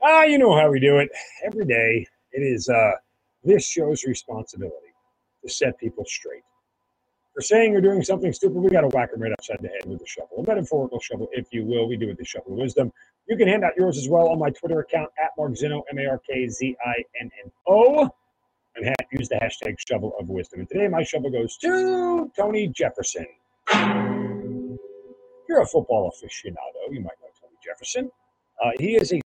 Ah, 0.04 0.24
you 0.24 0.38
know 0.38 0.54
how 0.54 0.70
we 0.70 0.82
do 0.82 0.98
it 0.98 1.10
every 1.46 1.64
day. 1.64 2.08
It 2.34 2.41
is 2.41 2.70
uh, 2.70 2.91
this 3.44 3.65
show's 3.65 4.04
responsibility 4.04 4.94
to 5.44 5.50
set 5.52 5.78
people 5.80 6.06
straight. 6.06 6.44
For 7.34 7.41
saying 7.41 7.76
or 7.76 7.82
doing 7.82 8.04
something 8.04 8.34
stupid, 8.34 8.58
we 8.58 8.70
got 8.70 8.82
to 8.82 8.89
whack 8.89 9.12
them 9.12 9.22
right 9.22 9.32
upside 9.32 9.60
the 9.62 9.70
head 9.70 9.86
with 9.86 10.02
a 10.02 10.06
shovel, 10.06 10.44
a 10.44 10.48
metaphorical 10.48 11.00
shovel, 11.00 11.30
if 11.32 11.48
you 11.52 11.63
will. 11.63 11.88
We 11.88 11.96
do 11.96 12.10
it 12.10 12.17
the 12.17 12.26
shovel 12.26 12.54
of 12.54 12.60
wisdom. 12.60 12.91
You 13.28 13.38
can 13.38 13.48
hand 13.48 13.63
out 13.63 13.72
yours 13.78 13.98
as 13.98 14.10
well 14.10 14.28
on 14.28 14.39
my 14.39 14.50
Twitter 14.50 14.82
account 14.82 15.10
at 15.17 15.30
Mark 15.38 15.54
Zinno, 15.54 15.82
M 15.89 15.98
A 16.00 16.08
R 16.08 16.20
K 16.28 16.50
Z 16.50 16.76
I 16.86 16.96
N 17.22 17.32
N 17.46 17.52
O, 17.67 18.10
and 18.76 18.86
ha- 18.86 18.94
use 19.13 19.30
the 19.30 19.36
hashtag 19.36 19.76
shovel 19.88 20.13
of 20.20 20.28
wisdom. 20.30 20.60
And 20.60 20.70
today, 20.70 20.89
my 20.89 21.04
shovel 21.04 21.30
goes 21.30 21.56
to 21.58 22.30
Tony 22.36 22.67
Jefferson. 22.67 23.26
You're 25.48 25.62
a 25.62 25.67
football 25.67 26.12
aficionado, 26.12 26.91
you 26.91 27.00
might 27.02 27.17
know 27.22 27.30
Tony 27.39 27.56
Jefferson. 27.63 28.12
Uh, 28.63 28.72
he 28.78 28.96
is 28.96 29.13
a 29.13 29.22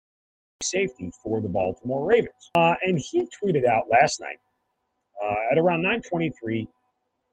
safety 0.62 1.12
for 1.22 1.40
the 1.40 1.48
Baltimore 1.48 2.06
Ravens. 2.06 2.50
Uh, 2.54 2.74
and 2.82 2.98
he 2.98 3.28
tweeted 3.42 3.66
out 3.66 3.84
last 3.90 4.20
night 4.20 4.38
uh, 5.22 5.34
at 5.52 5.58
around 5.58 5.82
9:23 5.82 6.66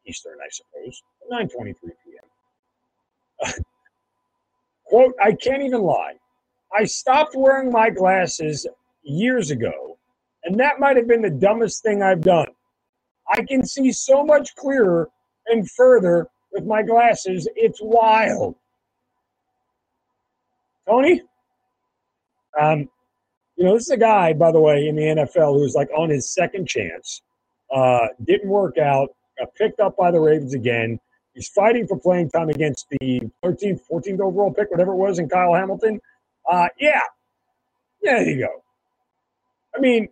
Eastern, 0.06 0.38
I 0.44 0.50
suppose, 0.50 1.02
9:23 1.32 1.76
p.m. 1.82 3.54
Quote, 4.86 5.14
I 5.24 5.34
can't 5.34 5.62
even 5.62 5.82
lie. 5.82 6.14
I 6.76 6.86
stopped 6.86 7.36
wearing 7.36 7.72
my 7.72 7.90
glasses 7.90 8.68
years 9.04 9.52
ago, 9.52 9.98
and 10.44 10.60
that 10.60 10.80
might 10.80 10.98
have 10.98 11.08
been 11.08 11.22
the 11.22 11.30
dumbest 11.30 11.84
thing 11.84 12.02
I've 12.02 12.22
done. 12.22 12.48
I 13.32 13.44
can 13.44 13.66
see 13.66 13.92
so 13.92 14.24
much 14.24 14.56
clearer 14.56 15.10
and 15.48 15.70
further 15.70 16.28
with 16.52 16.66
my 16.66 16.82
glasses. 16.82 17.48
It's 17.56 17.80
wild. 17.82 18.56
Tony? 20.88 21.22
Um, 22.60 22.90
you 23.60 23.66
know, 23.66 23.74
this 23.74 23.84
is 23.84 23.90
a 23.90 23.98
guy, 23.98 24.32
by 24.32 24.54
the 24.54 24.60
way, 24.62 24.88
in 24.88 24.96
the 24.96 25.02
NFL 25.02 25.60
who's 25.60 25.76
like 25.76 25.90
on 25.96 26.10
his 26.10 26.34
second 26.34 26.66
chance. 26.66 27.22
Uh, 27.70 28.08
didn't 28.24 28.50
work 28.50 28.78
out, 28.78 29.10
got 29.38 29.54
picked 29.56 29.82
up 29.82 29.98
by 29.98 30.12
the 30.12 30.20
Ravens 30.20 30.54
again. 30.54 30.98
He's 31.34 31.50
fighting 31.50 31.86
for 31.86 32.00
playing 32.00 32.30
time 32.30 32.48
against 32.48 32.88
the 32.90 33.22
13th, 33.44 33.82
14th 33.92 34.22
overall 34.22 34.54
pick, 34.54 34.72
whatever 34.72 34.94
it 34.94 34.96
was, 34.96 35.20
in 35.20 35.28
Kyle 35.28 35.54
Hamilton. 35.54 36.00
Uh, 36.50 36.70
yeah. 36.80 37.02
Yeah, 38.02 38.20
there 38.20 38.30
you 38.30 38.40
go. 38.40 38.64
I 39.76 39.80
mean, 39.82 40.08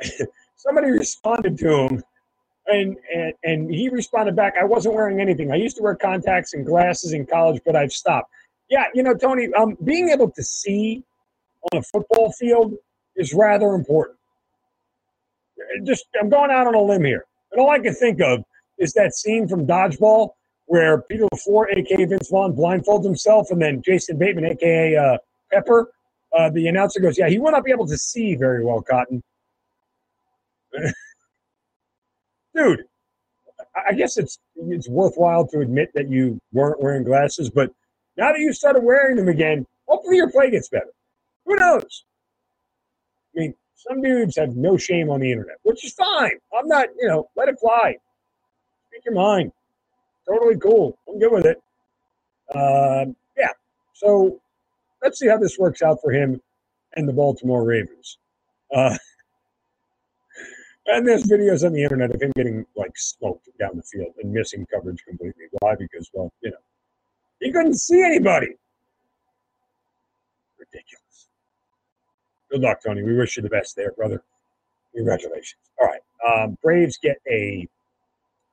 somebody 0.56 0.90
responded 0.90 1.58
to 1.58 1.88
him 1.88 2.04
and, 2.68 2.96
and 3.12 3.32
and 3.42 3.74
he 3.74 3.88
responded 3.88 4.36
back, 4.36 4.54
I 4.60 4.64
wasn't 4.64 4.94
wearing 4.94 5.20
anything. 5.20 5.50
I 5.50 5.56
used 5.56 5.76
to 5.78 5.82
wear 5.82 5.96
contacts 5.96 6.54
and 6.54 6.64
glasses 6.64 7.12
in 7.12 7.26
college, 7.26 7.60
but 7.66 7.74
I've 7.74 7.92
stopped. 7.92 8.30
Yeah, 8.70 8.84
you 8.94 9.02
know, 9.02 9.14
Tony, 9.14 9.48
um, 9.54 9.76
being 9.84 10.10
able 10.10 10.30
to 10.30 10.42
see 10.42 11.02
on 11.70 11.78
a 11.78 11.82
football 11.82 12.32
field 12.32 12.74
is 13.16 13.32
rather 13.32 13.74
important. 13.74 14.18
Just 15.84 16.06
I'm 16.20 16.28
going 16.28 16.50
out 16.50 16.66
on 16.66 16.74
a 16.74 16.80
limb 16.80 17.04
here. 17.04 17.24
And 17.52 17.60
all 17.60 17.70
I 17.70 17.78
can 17.78 17.94
think 17.94 18.20
of 18.20 18.42
is 18.78 18.92
that 18.94 19.14
scene 19.14 19.46
from 19.46 19.66
Dodgeball 19.66 20.30
where 20.66 21.02
Peter 21.02 21.26
LaFleur, 21.34 21.66
aka 21.76 22.04
Vince 22.04 22.30
Vaughn, 22.30 22.54
blindfolds 22.54 23.04
himself, 23.04 23.50
and 23.50 23.60
then 23.60 23.82
Jason 23.82 24.16
Bateman, 24.16 24.46
aka 24.46 24.96
uh, 24.96 25.18
Pepper, 25.52 25.92
uh, 26.36 26.48
the 26.50 26.66
announcer 26.68 27.00
goes, 27.00 27.18
"Yeah, 27.18 27.28
he 27.28 27.38
will 27.38 27.52
not 27.52 27.64
be 27.64 27.70
able 27.70 27.86
to 27.86 27.98
see 27.98 28.36
very 28.36 28.64
well, 28.64 28.80
Cotton." 28.80 29.22
Dude, 32.54 32.84
I 33.88 33.92
guess 33.92 34.16
it's 34.16 34.38
it's 34.56 34.88
worthwhile 34.88 35.46
to 35.48 35.60
admit 35.60 35.90
that 35.94 36.08
you 36.08 36.40
weren't 36.52 36.80
wearing 36.80 37.04
glasses, 37.04 37.50
but 37.50 37.70
now 38.16 38.32
that 38.32 38.40
you 38.40 38.52
started 38.52 38.82
wearing 38.82 39.16
them 39.16 39.28
again, 39.28 39.66
hopefully 39.86 40.16
your 40.16 40.30
play 40.30 40.50
gets 40.50 40.68
better. 40.68 40.92
Who 41.46 41.56
knows? 41.56 42.04
I 43.34 43.40
mean, 43.40 43.54
some 43.74 44.00
dudes 44.02 44.36
have 44.36 44.56
no 44.56 44.76
shame 44.76 45.10
on 45.10 45.20
the 45.20 45.30
internet, 45.30 45.56
which 45.62 45.84
is 45.84 45.92
fine. 45.94 46.38
I'm 46.56 46.68
not, 46.68 46.88
you 46.98 47.08
know, 47.08 47.28
let 47.36 47.48
it 47.48 47.58
fly. 47.60 47.96
Speak 48.88 49.04
your 49.04 49.14
mind. 49.14 49.52
Totally 50.26 50.56
cool. 50.58 50.98
I'm 51.08 51.18
good 51.18 51.32
with 51.32 51.46
it. 51.46 51.60
Um, 52.54 53.16
yeah. 53.36 53.50
So 53.92 54.40
let's 55.02 55.18
see 55.18 55.28
how 55.28 55.38
this 55.38 55.58
works 55.58 55.82
out 55.82 55.98
for 56.02 56.12
him 56.12 56.40
and 56.94 57.08
the 57.08 57.12
Baltimore 57.12 57.64
Ravens. 57.64 58.18
Uh, 58.74 58.96
and 60.86 61.06
there's 61.06 61.24
videos 61.24 61.64
on 61.64 61.72
the 61.72 61.82
internet 61.82 62.14
of 62.14 62.22
him 62.22 62.32
getting 62.36 62.64
like 62.76 62.92
smoked 62.96 63.48
down 63.58 63.76
the 63.76 63.82
field 63.82 64.14
and 64.22 64.32
missing 64.32 64.66
coverage 64.72 65.02
completely. 65.06 65.44
Why? 65.60 65.74
Because, 65.74 66.08
well, 66.12 66.32
you 66.42 66.50
know, 66.50 66.56
he 67.40 67.50
couldn't 67.50 67.78
see 67.78 68.02
anybody. 68.02 68.54
Ridiculous. 70.58 71.01
Good 72.52 72.60
luck, 72.60 72.82
Tony. 72.84 73.02
We 73.02 73.16
wish 73.16 73.38
you 73.38 73.42
the 73.42 73.48
best 73.48 73.76
there, 73.76 73.92
brother. 73.92 74.22
Congratulations. 74.94 75.56
All 75.80 75.86
right. 75.86 76.02
Um, 76.28 76.58
Braves 76.62 76.98
get 77.02 77.16
a 77.26 77.66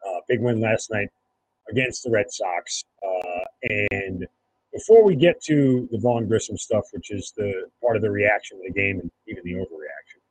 uh, 0.08 0.22
big 0.26 0.40
win 0.40 0.62
last 0.62 0.90
night 0.90 1.10
against 1.70 2.04
the 2.04 2.10
Red 2.10 2.32
Sox. 2.32 2.86
Uh, 3.04 3.44
and 3.70 4.26
before 4.72 5.04
we 5.04 5.18
get 5.18 5.44
to 5.44 5.90
the 5.92 5.98
Vaughn 5.98 6.30
Grissom 6.30 6.58
stuff, 6.58 6.86
which 6.94 7.12
is 7.12 7.34
the 7.36 7.70
part 7.84 7.98
of 7.98 8.02
the 8.02 8.10
reaction 8.10 8.60
to 8.60 8.64
the 8.70 8.74
game 8.74 9.02
and 9.02 9.12
even 9.28 9.44
the 9.44 9.56
overreaction, 9.56 10.22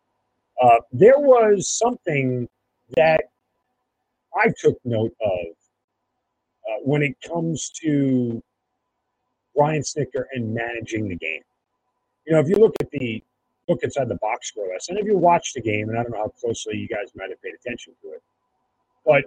uh, 0.63 0.81
there 0.91 1.19
was 1.19 1.69
something 1.69 2.49
that 2.97 3.25
I 4.35 4.51
took 4.59 4.79
note 4.87 5.15
of 5.21 5.47
uh, 6.71 6.79
when 6.85 7.03
it 7.03 7.17
comes 7.21 7.71
to 7.83 8.43
Brian 9.55 9.83
Snitker 9.83 10.25
and 10.33 10.55
managing 10.55 11.07
the 11.07 11.17
game. 11.17 11.43
You 12.27 12.33
know, 12.33 12.41
if 12.41 12.49
you 12.49 12.57
look 12.57 12.75
at 12.81 12.91
the 12.91 13.23
look 13.69 13.83
inside 13.83 14.09
the 14.09 14.17
box 14.17 14.49
score 14.49 14.69
list, 14.73 14.89
and 14.89 14.99
if 14.99 15.07
you 15.07 15.17
watched 15.17 15.55
the 15.55 15.61
game, 15.61 15.89
and 15.89 15.99
I 15.99 16.03
don't 16.03 16.13
know 16.13 16.19
how 16.19 16.33
closely 16.41 16.77
you 16.77 16.89
guys 16.89 17.13
might 17.15 17.31
have 17.31 17.43
paid 17.43 17.55
attention 17.55 17.95
to 18.03 18.09
it, 18.09 18.23
but 19.05 19.25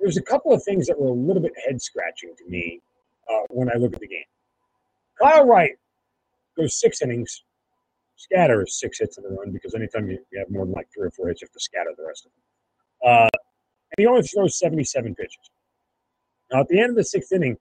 there's 0.00 0.16
a 0.16 0.22
couple 0.22 0.52
of 0.52 0.62
things 0.62 0.86
that 0.86 0.98
were 0.98 1.08
a 1.08 1.12
little 1.12 1.42
bit 1.42 1.52
head 1.66 1.80
scratching 1.80 2.34
to 2.36 2.44
me 2.48 2.80
uh, 3.30 3.42
when 3.50 3.68
I 3.68 3.76
look 3.76 3.94
at 3.94 4.00
the 4.00 4.08
game. 4.08 4.24
Kyle 5.20 5.46
Wright 5.46 5.72
goes 6.56 6.80
six 6.80 7.02
innings, 7.02 7.44
scatters 8.16 8.78
six 8.78 8.98
hits 8.98 9.18
in 9.18 9.24
the 9.24 9.30
run 9.30 9.52
because 9.52 9.74
anytime 9.74 10.08
you, 10.08 10.18
you, 10.32 10.38
have 10.38 10.50
more 10.50 10.64
than 10.64 10.74
like 10.74 10.88
three 10.94 11.06
or 11.06 11.10
four 11.10 11.28
hits, 11.28 11.42
you 11.42 11.46
have 11.46 11.52
to 11.52 11.60
scatter 11.60 11.90
the 11.96 12.06
rest 12.06 12.26
of 12.26 12.32
them. 12.32 13.12
Uh, 13.12 13.28
and 13.32 13.98
he 13.98 14.06
only 14.06 14.22
throws 14.22 14.58
77 14.58 15.14
pitches. 15.14 15.50
Now, 16.52 16.60
at 16.60 16.68
the 16.68 16.80
end 16.80 16.90
of 16.90 16.96
the 16.96 17.04
sixth 17.04 17.32
inning, 17.32 17.56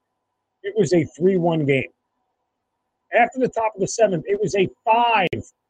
it 0.63 0.73
was 0.77 0.93
a 0.93 1.05
3 1.17 1.37
1 1.37 1.65
game. 1.65 1.89
After 3.13 3.39
the 3.39 3.49
top 3.49 3.73
of 3.75 3.81
the 3.81 3.87
seventh, 3.87 4.25
it 4.27 4.39
was 4.39 4.55
a 4.55 4.69
5 4.85 5.27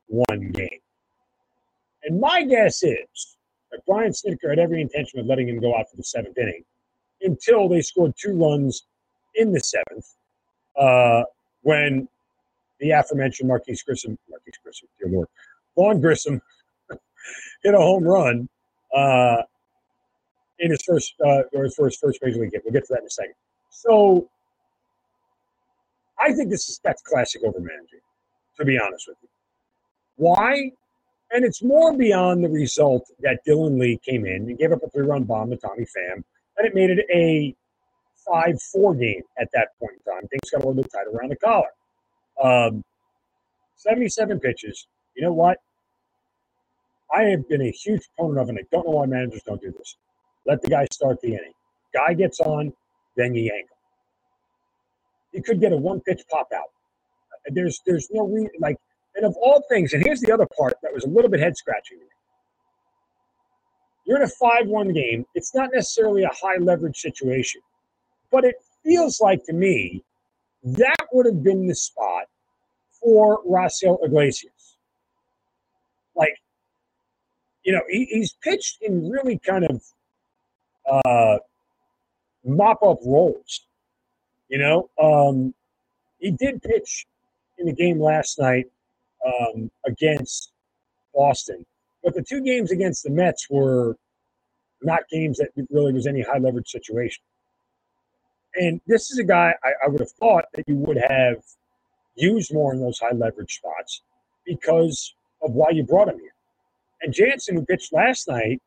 1 0.10 0.52
game. 0.52 0.80
And 2.04 2.20
my 2.20 2.44
guess 2.44 2.84
is 2.84 3.38
that 3.72 3.86
Brian 3.86 4.12
Snitker 4.12 4.50
had 4.50 4.60
every 4.60 4.82
intention 4.82 5.20
of 5.20 5.26
letting 5.26 5.48
him 5.48 5.60
go 5.60 5.76
out 5.78 5.90
for 5.90 5.98
the 5.98 6.04
seventh 6.04 6.38
inning 6.38 6.64
until 7.22 7.68
they 7.68 7.82
scored 7.82 8.14
two 8.18 8.38
runs 8.38 8.86
in 9.36 9.52
the 9.52 9.60
seventh 9.60 10.16
uh, 10.78 11.24
when 11.62 12.08
the 12.80 12.92
aforementioned 12.92 13.48
Marquis 13.48 13.80
Grissom, 13.86 14.18
Marquis 14.30 14.52
Grissom, 14.64 14.88
dear 15.00 15.10
Lord, 15.10 15.28
Vaughn 15.76 16.02
Grissom 16.02 16.42
hit 17.64 17.74
a 17.74 17.78
home 17.78 18.04
run 18.04 18.48
uh, 18.96 19.44
in 20.60 20.72
his 20.72 20.82
first 20.88 21.14
uh, 21.26 21.44
or 21.54 21.64
his 21.64 21.76
first 21.76 22.00
first 22.00 22.20
major 22.24 22.40
league 22.40 22.52
game. 22.52 22.62
We'll 22.64 22.74
get 22.74 22.86
to 22.86 22.94
that 22.94 23.02
in 23.02 23.08
a 23.08 23.10
second. 23.10 23.36
So 23.70 24.30
I 26.18 26.34
think 26.34 26.50
this 26.50 26.70
is 26.70 26.80
that's 26.84 27.02
classic 27.02 27.44
overmanaging, 27.44 28.02
to 28.58 28.66
be 28.66 28.80
honest 28.80 29.08
with 29.08 29.18
you. 29.22 29.30
Why? 30.20 30.72
And 31.32 31.46
it's 31.46 31.64
more 31.64 31.96
beyond 31.96 32.44
the 32.44 32.50
result 32.50 33.10
that 33.22 33.40
Dylan 33.48 33.80
Lee 33.80 33.98
came 34.04 34.26
in 34.26 34.50
and 34.50 34.58
gave 34.58 34.74
up 34.74 34.84
a 34.84 34.90
three-run 34.90 35.24
bomb 35.24 35.50
to 35.52 35.56
Tommy 35.56 35.86
Pham, 35.86 36.24
and 36.58 36.68
it 36.68 36.76
made 36.76 36.90
it 36.90 37.06
a 37.10 37.56
five-four 38.28 38.96
game 38.96 39.22
at 39.40 39.48
that 39.54 39.70
point 39.80 39.94
in 40.06 40.12
time. 40.12 40.28
Things 40.28 40.50
got 40.52 40.58
a 40.58 40.68
little 40.68 40.74
bit 40.74 40.92
tight 40.92 41.08
around 41.08 41.30
the 41.30 41.38
collar. 41.38 41.70
Um, 42.44 42.84
77 43.78 44.42
pitches. 44.42 44.88
You 45.16 45.24
know 45.24 45.32
what? 45.32 45.60
I 47.16 47.24
have 47.24 47.48
been 47.48 47.62
a 47.62 47.72
huge 47.72 48.02
proponent 48.18 48.42
of, 48.42 48.50
and 48.50 48.60
I 48.60 48.64
don't 48.74 48.86
know 48.86 48.98
why 48.98 49.06
managers 49.06 49.44
don't 49.44 49.62
do 49.62 49.72
this. 49.72 49.96
Let 50.46 50.62
the 50.62 50.68
guy 50.68 50.86
start 50.92 51.22
the 51.22 51.30
inning. 51.30 51.54
Guy 51.94 52.14
gets 52.14 52.42
on, 52.42 52.74
then 53.16 53.34
you 53.36 53.44
yank 53.44 53.62
him. 53.70 53.78
You 55.32 55.44
could 55.44 55.62
get 55.62 55.72
a 55.72 55.78
one 55.78 56.02
pitch 56.02 56.24
pop 56.30 56.50
out. 56.54 56.72
There's 57.48 57.80
there's 57.86 58.10
no 58.12 58.28
reason 58.28 58.52
like 58.60 58.76
and 59.16 59.26
of 59.26 59.36
all 59.42 59.64
things, 59.70 59.94
and 59.94 60.04
here's 60.04 60.22
the 60.22 60.32
other 60.32 60.48
part 60.58 60.74
that 60.84 60.94
was 60.94 61.04
a 61.04 61.08
little 61.08 61.30
bit 61.30 61.40
head 61.40 61.58
scratching 61.58 61.98
to 61.98 62.04
me. 62.04 62.10
You're 64.06 64.18
in 64.18 64.24
a 64.24 64.28
5 64.28 64.68
1 64.68 64.94
game. 64.94 65.26
It's 65.36 65.54
not 65.54 65.70
necessarily 65.74 66.24
a 66.24 66.32
high 66.34 66.58
leverage 66.60 66.98
situation, 66.98 67.62
but 68.32 68.44
it 68.44 68.56
feels 68.84 69.20
like 69.22 69.44
to 69.46 69.54
me 69.54 70.04
that 70.64 71.08
would 71.12 71.26
have 71.26 71.44
been 71.44 71.68
the 71.68 71.76
spot 71.76 72.26
for 73.02 73.42
Raisel 73.46 74.04
Iglesias. 74.04 74.78
Like, 76.16 76.36
you 77.64 77.72
know, 77.72 77.82
he, 77.90 78.06
he's 78.06 78.34
pitched 78.34 78.80
in 78.82 79.10
really 79.10 79.40
kind 79.40 79.66
of 79.66 79.84
uh, 80.90 81.38
mop 82.44 82.84
up 82.84 82.98
roles. 83.06 83.62
You 84.50 84.58
know, 84.58 84.90
um, 85.02 85.54
he 86.18 86.32
did 86.32 86.62
pitch 86.62 87.06
in 87.58 87.68
the 87.68 87.74
game 87.74 88.00
last 88.00 88.40
night 88.40 88.66
um, 89.26 89.70
against 89.86 90.52
Boston, 91.14 91.66
but 92.04 92.14
the 92.14 92.24
two 92.24 92.42
games 92.42 92.72
against 92.72 93.04
the 93.04 93.10
Mets 93.10 93.48
were 93.50 93.96
not 94.82 95.02
games 95.12 95.38
that 95.38 95.50
really 95.70 95.94
was 95.94 96.08
any 96.08 96.22
high 96.22 96.38
leverage 96.38 96.70
situation. 96.70 97.24
And 98.56 98.82
this 98.88 99.12
is 99.12 99.20
a 99.20 99.24
guy 99.24 99.54
I, 99.64 99.70
I 99.86 99.90
would 99.90 100.00
have 100.00 100.12
thought 100.12 100.46
that 100.56 100.68
you 100.68 100.76
would 100.76 100.98
have 100.98 101.38
used 102.16 102.54
more 102.54 102.74
in 102.74 102.80
those 102.80 103.00
high 103.00 103.14
leverage 103.14 103.58
spots 103.58 104.02
because 104.46 105.14
of 105.42 105.54
why 105.54 105.70
you 105.70 105.84
brought 105.84 106.08
him 106.08 106.20
here. 106.20 106.34
And 107.02 107.14
Jansen, 107.14 107.56
who 107.56 107.66
pitched 107.66 107.94
last 107.94 108.28
night 108.28 108.62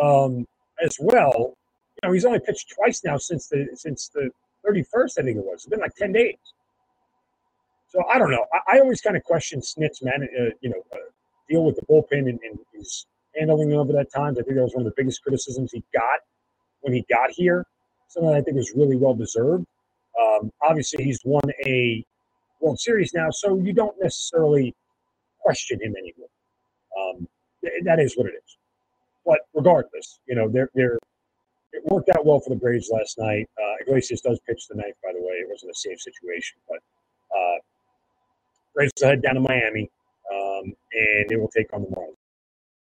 um, 0.00 0.46
as 0.82 0.96
well, 1.00 1.56
you 2.02 2.08
know, 2.08 2.12
he's 2.12 2.24
only 2.24 2.40
pitched 2.40 2.72
twice 2.74 3.02
now 3.04 3.16
since 3.16 3.48
the 3.48 3.68
since 3.74 4.08
the 4.08 4.30
31st, 4.66 5.18
I 5.18 5.22
think 5.22 5.38
it 5.38 5.44
was. 5.44 5.54
It's 5.54 5.66
been 5.66 5.80
like 5.80 5.94
10 5.94 6.12
days. 6.12 6.36
So 7.96 8.04
I 8.12 8.18
don't 8.18 8.30
know. 8.30 8.44
I, 8.52 8.76
I 8.76 8.80
always 8.80 9.00
kind 9.00 9.16
of 9.16 9.24
question 9.24 9.62
Snit's 9.62 10.02
man, 10.02 10.28
uh, 10.38 10.50
you 10.60 10.68
know, 10.68 10.82
uh, 10.92 10.98
deal 11.48 11.64
with 11.64 11.76
the 11.76 11.86
bullpen 11.86 12.28
and, 12.28 12.38
and 12.42 12.58
his 12.74 13.06
handling 13.34 13.72
of 13.72 13.88
it 13.88 13.96
at 13.96 14.12
times. 14.12 14.38
I 14.38 14.42
think 14.42 14.56
that 14.56 14.62
was 14.62 14.74
one 14.74 14.84
of 14.86 14.92
the 14.92 14.94
biggest 14.98 15.22
criticisms 15.22 15.70
he 15.72 15.82
got 15.94 16.20
when 16.82 16.92
he 16.92 17.06
got 17.08 17.30
here. 17.30 17.64
Something 18.08 18.34
I 18.34 18.42
think 18.42 18.58
was 18.58 18.70
really 18.76 18.96
well 18.96 19.14
deserved. 19.14 19.64
Um, 20.20 20.52
obviously, 20.62 21.04
he's 21.04 21.20
won 21.24 21.42
a 21.64 22.04
World 22.60 22.78
Series 22.78 23.14
now, 23.14 23.30
so 23.30 23.56
you 23.56 23.72
don't 23.72 23.96
necessarily 24.02 24.74
question 25.40 25.80
him 25.80 25.94
anymore. 25.96 26.28
Um, 27.00 27.28
that 27.84 27.98
is 27.98 28.14
what 28.14 28.26
it 28.26 28.34
is. 28.34 28.58
But 29.24 29.38
regardless, 29.54 30.20
you 30.28 30.34
know, 30.34 30.50
they're, 30.50 30.68
they're, 30.74 30.98
it 31.72 31.82
worked 31.86 32.10
out 32.10 32.26
well 32.26 32.40
for 32.40 32.50
the 32.50 32.56
Braves 32.56 32.90
last 32.92 33.16
night. 33.18 33.48
Uh, 33.58 33.74
Iglesias 33.86 34.20
does 34.20 34.38
pitch 34.46 34.66
the 34.68 34.76
ninth, 34.76 34.96
by 35.02 35.12
the 35.14 35.20
way. 35.20 35.36
It 35.36 35.48
wasn't 35.48 35.72
a 35.72 35.74
safe 35.74 35.98
situation, 36.00 36.58
but 36.68 36.78
uh, 37.34 37.58
Braves 38.76 38.92
will 39.00 39.08
head 39.08 39.22
down 39.22 39.34
to 39.34 39.40
Miami, 39.40 39.90
um, 40.32 40.64
and 40.92 41.28
they 41.28 41.36
will 41.36 41.48
take 41.48 41.72
on 41.72 41.82
the 41.82 41.88
Marlins. 41.88 42.14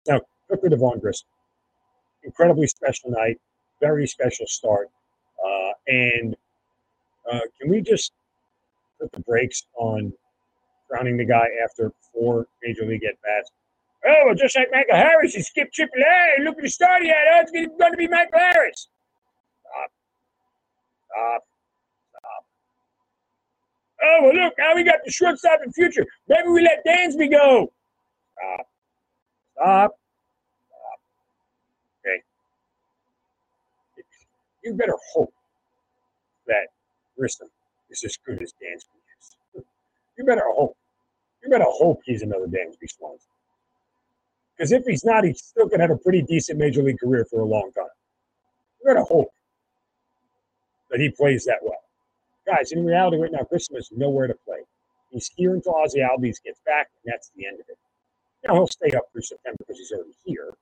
Now, 0.09 0.21
to 0.51 0.77
Vaughn 0.77 0.99
Grissom. 0.99 1.27
Incredibly 2.25 2.67
special 2.67 3.11
night, 3.11 3.39
very 3.81 4.07
special 4.07 4.47
start. 4.47 4.89
Uh, 5.45 5.73
and 5.87 6.37
uh, 7.31 7.41
can 7.61 7.71
we 7.71 7.81
just 7.81 8.13
put 9.01 9.11
the 9.13 9.21
brakes 9.21 9.67
on 9.77 10.13
crowning 10.89 11.17
the 11.17 11.25
guy 11.25 11.47
after 11.63 11.93
four 12.13 12.47
major 12.63 12.85
league 12.87 13.05
at 13.05 13.15
bats? 13.23 13.51
Oh, 14.07 14.23
well, 14.27 14.35
just 14.35 14.57
like 14.57 14.69
Michael 14.73 14.97
Harris, 14.97 15.35
he 15.35 15.43
skipped 15.43 15.77
AAA. 15.79 16.45
Look 16.45 16.59
at 16.59 16.63
the 16.63 16.71
start 16.71 17.03
he 17.03 17.09
had. 17.09 17.25
Oh, 17.33 17.41
it's 17.41 17.53
going 17.53 17.93
to 17.93 17.97
be 17.97 18.09
Michael 18.09 18.39
Harris. 18.39 18.89
Stop. 19.63 19.91
Stop. 21.11 21.45
Oh, 24.05 24.19
well, 24.23 24.35
look, 24.35 24.55
now 24.59 24.75
we 24.75 24.85
got 24.85 24.99
the 25.05 25.11
shortstop 25.11 25.61
in 25.65 25.73
future. 25.73 26.05
Maybe 26.29 26.49
we 26.49 26.63
let 26.63 26.85
Dansby 26.87 27.31
go. 27.31 27.73
Stop. 28.37 28.67
Stop. 29.55 29.99
Stop. 30.69 31.01
Okay. 32.07 32.23
You 34.63 34.75
better 34.75 34.97
hope 35.15 35.33
that 36.47 36.69
Grissom 37.17 37.49
is 37.91 38.05
as 38.05 38.19
good 38.27 38.43
as 38.43 38.53
Dansby 38.63 38.99
is. 39.19 39.65
You 40.19 40.25
better 40.25 40.45
hope. 40.45 40.77
You 41.43 41.51
better 41.51 41.65
hope 41.67 42.01
he's 42.05 42.23
another 42.23 42.47
Dansby 42.47 42.89
Swanson. 42.89 43.31
Because 44.57 44.73
if 44.73 44.85
he's 44.85 45.05
not, 45.05 45.25
he's 45.25 45.43
still 45.43 45.67
going 45.67 45.81
to 45.81 45.87
have 45.87 45.97
a 45.97 45.99
pretty 45.99 46.23
decent 46.23 46.59
major 46.59 46.83
league 46.83 46.99
career 47.01 47.27
for 47.29 47.41
a 47.41 47.45
long 47.45 47.71
time. 47.75 47.87
You 48.81 48.87
better 48.87 49.03
hope 49.05 49.31
that 50.91 51.01
he 51.01 51.09
plays 51.11 51.45
that 51.47 51.59
well. 51.63 51.84
Guys, 52.47 52.73
in 52.73 52.85
reality, 52.85 53.17
right 53.17 53.33
now, 53.33 53.43
Grissom 53.49 53.77
is 53.77 53.91
nowhere 53.95 54.27
to 54.27 54.35
play. 54.45 54.61
He's 55.11 55.31
here 55.37 55.55
until 55.55 55.75
Ozzie 55.77 56.01
Albies 56.01 56.43
gets 56.45 56.61
back, 56.67 56.89
and 57.05 57.13
that's 57.13 57.31
the 57.37 57.47
end 57.47 57.61
of 57.61 57.67
it. 57.69 57.79
Now, 58.47 58.55
he'll 58.55 58.67
stay 58.67 58.91
up 58.97 59.05
through 59.13 59.23
September 59.23 59.57
because 59.59 59.79
he's 59.79 59.93
already 59.93 60.15
here, 60.25 60.53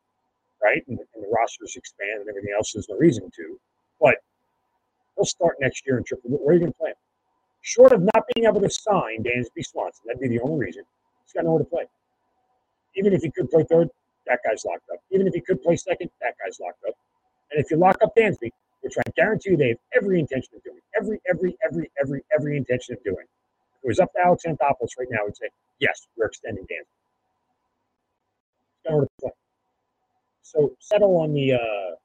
right? 0.62 0.85
And, 0.87 0.99
and 0.99 1.25
the 1.25 1.29
rosters 1.29 1.75
expand 1.75 2.21
and 2.21 2.29
everything 2.29 2.55
else. 2.57 2.73
There's 2.73 2.88
no 2.88 2.97
reason 2.97 3.31
to. 3.35 3.59
But 4.01 4.16
he'll 5.16 5.25
start 5.25 5.57
next 5.61 5.85
year 5.87 5.99
in 5.99 6.05
Triple. 6.05 6.31
Where 6.31 6.51
are 6.51 6.53
you 6.55 6.61
going 6.61 6.73
to 6.73 6.79
play 6.79 6.90
him? 6.90 6.97
Short 7.62 7.92
of 7.92 8.03
not 8.03 8.25
being 8.35 8.47
able 8.47 8.61
to 8.61 8.71
sign 8.71 9.23
Dansby 9.25 9.64
Swanson, 9.64 10.03
that'd 10.07 10.21
be 10.21 10.29
the 10.29 10.40
only 10.40 10.66
reason. 10.66 10.85
He's 11.25 11.33
got 11.33 11.45
nowhere 11.45 11.61
to 11.61 11.64
play. 11.64 11.85
Even 12.95 13.12
if 13.12 13.23
he 13.23 13.31
could 13.31 13.51
play 13.51 13.64
third, 13.64 13.88
that 14.27 14.40
guy's 14.45 14.64
locked 14.64 14.88
up. 14.92 15.01
Even 15.11 15.27
if 15.27 15.35
he 15.35 15.40
could 15.40 15.62
play 15.62 15.77
second, 15.77 16.11
that 16.21 16.35
guy's 16.45 16.61
locked 16.61 16.83
up. 16.87 16.95
And 17.51 17.64
if 17.64 17.71
you 17.71 17.77
lock 17.77 17.99
up 18.03 18.14
Dansby, 18.16 18.51
which 18.83 18.95
I 18.99 19.03
guarantee 19.16 19.51
you 19.51 19.57
they 19.57 19.68
have 19.68 19.79
every 19.95 20.21
intention 20.21 20.51
of 20.57 20.62
doing, 20.62 20.79
every, 20.98 21.20
every, 21.28 21.57
every, 21.64 21.90
every, 22.00 22.24
every 22.37 22.57
intention 22.57 22.94
of 22.96 23.05
doing. 23.05 23.26
If 23.78 23.85
it 23.85 23.88
was 23.88 24.00
up 24.00 24.12
to 24.14 24.20
Alex 24.20 24.44
Anthopoulos 24.46 24.98
right 24.98 25.09
now, 25.11 25.20
he'd 25.26 25.37
say, 25.37 25.48
yes, 25.78 26.07
we're 26.16 26.26
extending 26.26 26.66
play. 29.20 29.31
So 30.42 30.72
settle 30.81 31.16
on 31.16 31.33
the, 31.33 31.55
uh, 31.55 31.96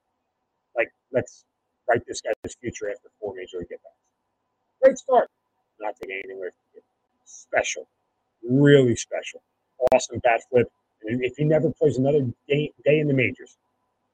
like, 0.76 0.92
let's 1.12 1.44
write 1.90 2.06
this 2.08 2.22
guy's 2.22 2.56
future 2.62 2.90
after 2.90 3.10
four 3.20 3.34
major 3.36 3.58
league 3.60 3.70
get-backs. 3.70 3.96
Great 4.82 4.98
start. 4.98 5.30
Not 5.80 5.96
taking 6.02 6.16
anything 6.18 6.38
away. 6.38 6.50
Special. 7.26 7.88
Really 8.48 8.96
special 8.96 9.42
awesome 9.94 10.20
bat 10.20 10.42
flip. 10.50 10.68
And 11.04 11.24
if 11.24 11.36
he 11.38 11.44
never 11.44 11.72
plays 11.72 11.98
another 11.98 12.22
day, 12.48 12.72
day 12.84 13.00
in 13.00 13.08
the 13.08 13.14
majors, 13.14 13.58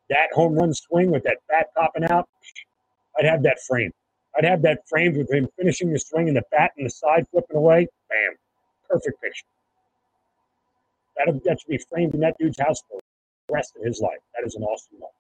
that 0.10 0.28
home 0.34 0.56
run 0.56 0.74
swing 0.74 1.12
with 1.12 1.24
that 1.24 1.38
bat 1.48 1.68
popping 1.76 2.04
out, 2.04 2.28
I'd 3.18 3.26
have 3.26 3.44
that 3.44 3.60
framed. 3.68 3.94
I'd 4.36 4.46
have 4.46 4.62
that 4.64 4.82
framed 4.88 5.18
with 5.18 5.32
him 5.32 5.48
finishing 5.58 5.92
the 5.92 6.00
swing 6.00 6.28
and 6.28 6.38
the 6.38 6.44
bat 6.52 6.72
and 6.78 6.86
the 6.86 6.90
side 6.90 7.28
flipping 7.30 7.58
away. 7.58 7.88
Bam. 8.10 8.36
Perfect 8.90 9.22
picture. 9.22 9.46
That'll, 11.18 11.40
that 11.46 11.62
should 11.62 11.70
be 11.70 11.80
framed 11.90 12.14
in 12.16 12.20
that 12.22 12.36
dude's 12.40 12.60
house 12.60 12.82
for 12.90 13.00
the 13.48 13.54
rest 13.54 13.74
of 13.78 13.86
his 13.86 14.02
life. 14.02 14.18
That 14.36 14.46
is 14.46 14.56
an 14.56 14.64
awesome 14.64 15.00
moment. 15.00 15.14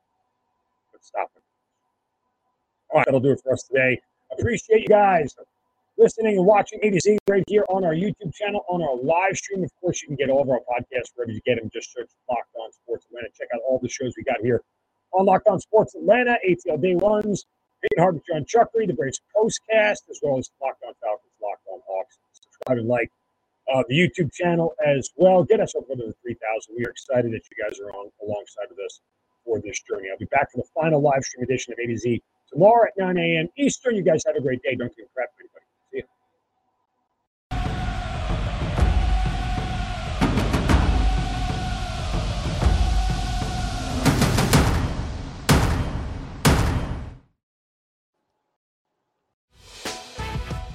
But 0.92 1.04
stop 1.04 1.32
it. 1.36 1.44
All 2.90 2.98
right, 2.98 3.06
that'll 3.06 3.20
do 3.20 3.32
it 3.32 3.42
for 3.44 3.54
us 3.54 3.64
today. 3.64 4.00
Appreciate 4.32 4.82
you 4.82 4.88
guys 4.88 5.36
listening 5.98 6.38
and 6.38 6.46
watching 6.46 6.80
A 6.82 6.90
to 6.90 7.00
Z 7.00 7.18
right 7.30 7.44
here 7.48 7.66
on 7.70 7.84
our 7.84 7.94
YouTube 7.94 8.34
channel, 8.34 8.66
on 8.68 8.82
our 8.82 8.98
live 8.98 9.38
stream. 9.38 9.64
Of 9.64 9.72
course, 9.80 10.02
you 10.02 10.08
can 10.08 10.16
get 10.16 10.30
all 10.30 10.42
of 10.42 10.50
our 10.50 10.60
podcasts 10.60 11.12
wherever 11.16 11.32
you 11.32 11.42
get 11.46 11.60
them. 11.60 11.70
Just 11.72 11.94
search 11.94 12.10
Locked 12.30 12.50
On 12.60 12.72
Sports 12.72 13.06
Atlanta. 13.06 13.28
Check 13.38 13.50
out 13.54 13.62
all 13.68 13.80
the 13.82 13.90
shows 13.90 14.14
we 14.18 14.24
got 14.24 14.42
here 14.42 14.64
on 15.14 15.26
Locked 15.26 15.48
On 15.48 15.60
Sports 15.60 15.96
Atlanta, 15.96 16.38
ATL 16.48 16.82
Day 16.82 16.96
Ones, 16.96 17.46
Peyton 17.84 18.02
Harbinger 18.02 18.24
John 18.32 18.46
Chuckery, 18.46 18.88
the 18.88 18.94
Braves 18.94 19.22
Postcast, 19.36 20.10
as 20.10 20.20
well 20.24 20.38
as 20.40 20.50
Locked 20.62 20.84
On 20.88 20.94
Falcons, 21.02 21.34
Locked 21.42 21.68
On 21.72 21.82
Hawks. 21.88 22.18
Subscribe 22.34 22.78
and 22.80 22.88
like 22.88 23.12
uh, 23.74 23.84
the 23.90 23.96
YouTube 23.96 24.32
channel 24.34 24.74
as 24.86 25.10
well. 25.18 25.44
Get 25.44 25.60
us 25.60 25.76
over 25.76 25.96
to 25.96 26.08
the 26.08 26.14
3,000. 26.24 26.76
We 26.78 26.86
are 26.86 26.90
excited 26.90 27.32
that 27.34 27.42
you 27.52 27.64
guys 27.64 27.80
are 27.80 27.92
on 27.92 28.10
alongside 28.26 28.72
of 28.72 28.78
us 28.86 29.02
for 29.46 29.60
this 29.60 29.82
journey. 29.82 30.08
I'll 30.12 30.18
be 30.18 30.26
back 30.26 30.52
for 30.52 30.58
the 30.58 30.68
final 30.74 31.02
live 31.02 31.24
stream 31.24 31.44
edition 31.44 31.74
of 31.74 31.80
A 31.80 31.88
to 31.88 31.98
Z 31.98 32.22
tomorrow 32.52 32.88
at 32.88 32.94
9 32.98 33.18
a.m. 33.18 33.50
Eastern. 33.58 33.96
You 33.96 34.04
guys 34.04 34.24
have 34.26 34.36
a 34.36 34.42
great 34.42 34.62
day. 34.64 34.76
Don't 34.76 34.96
give 34.96 35.06
crap 35.14 35.30
anybody. 35.40 35.63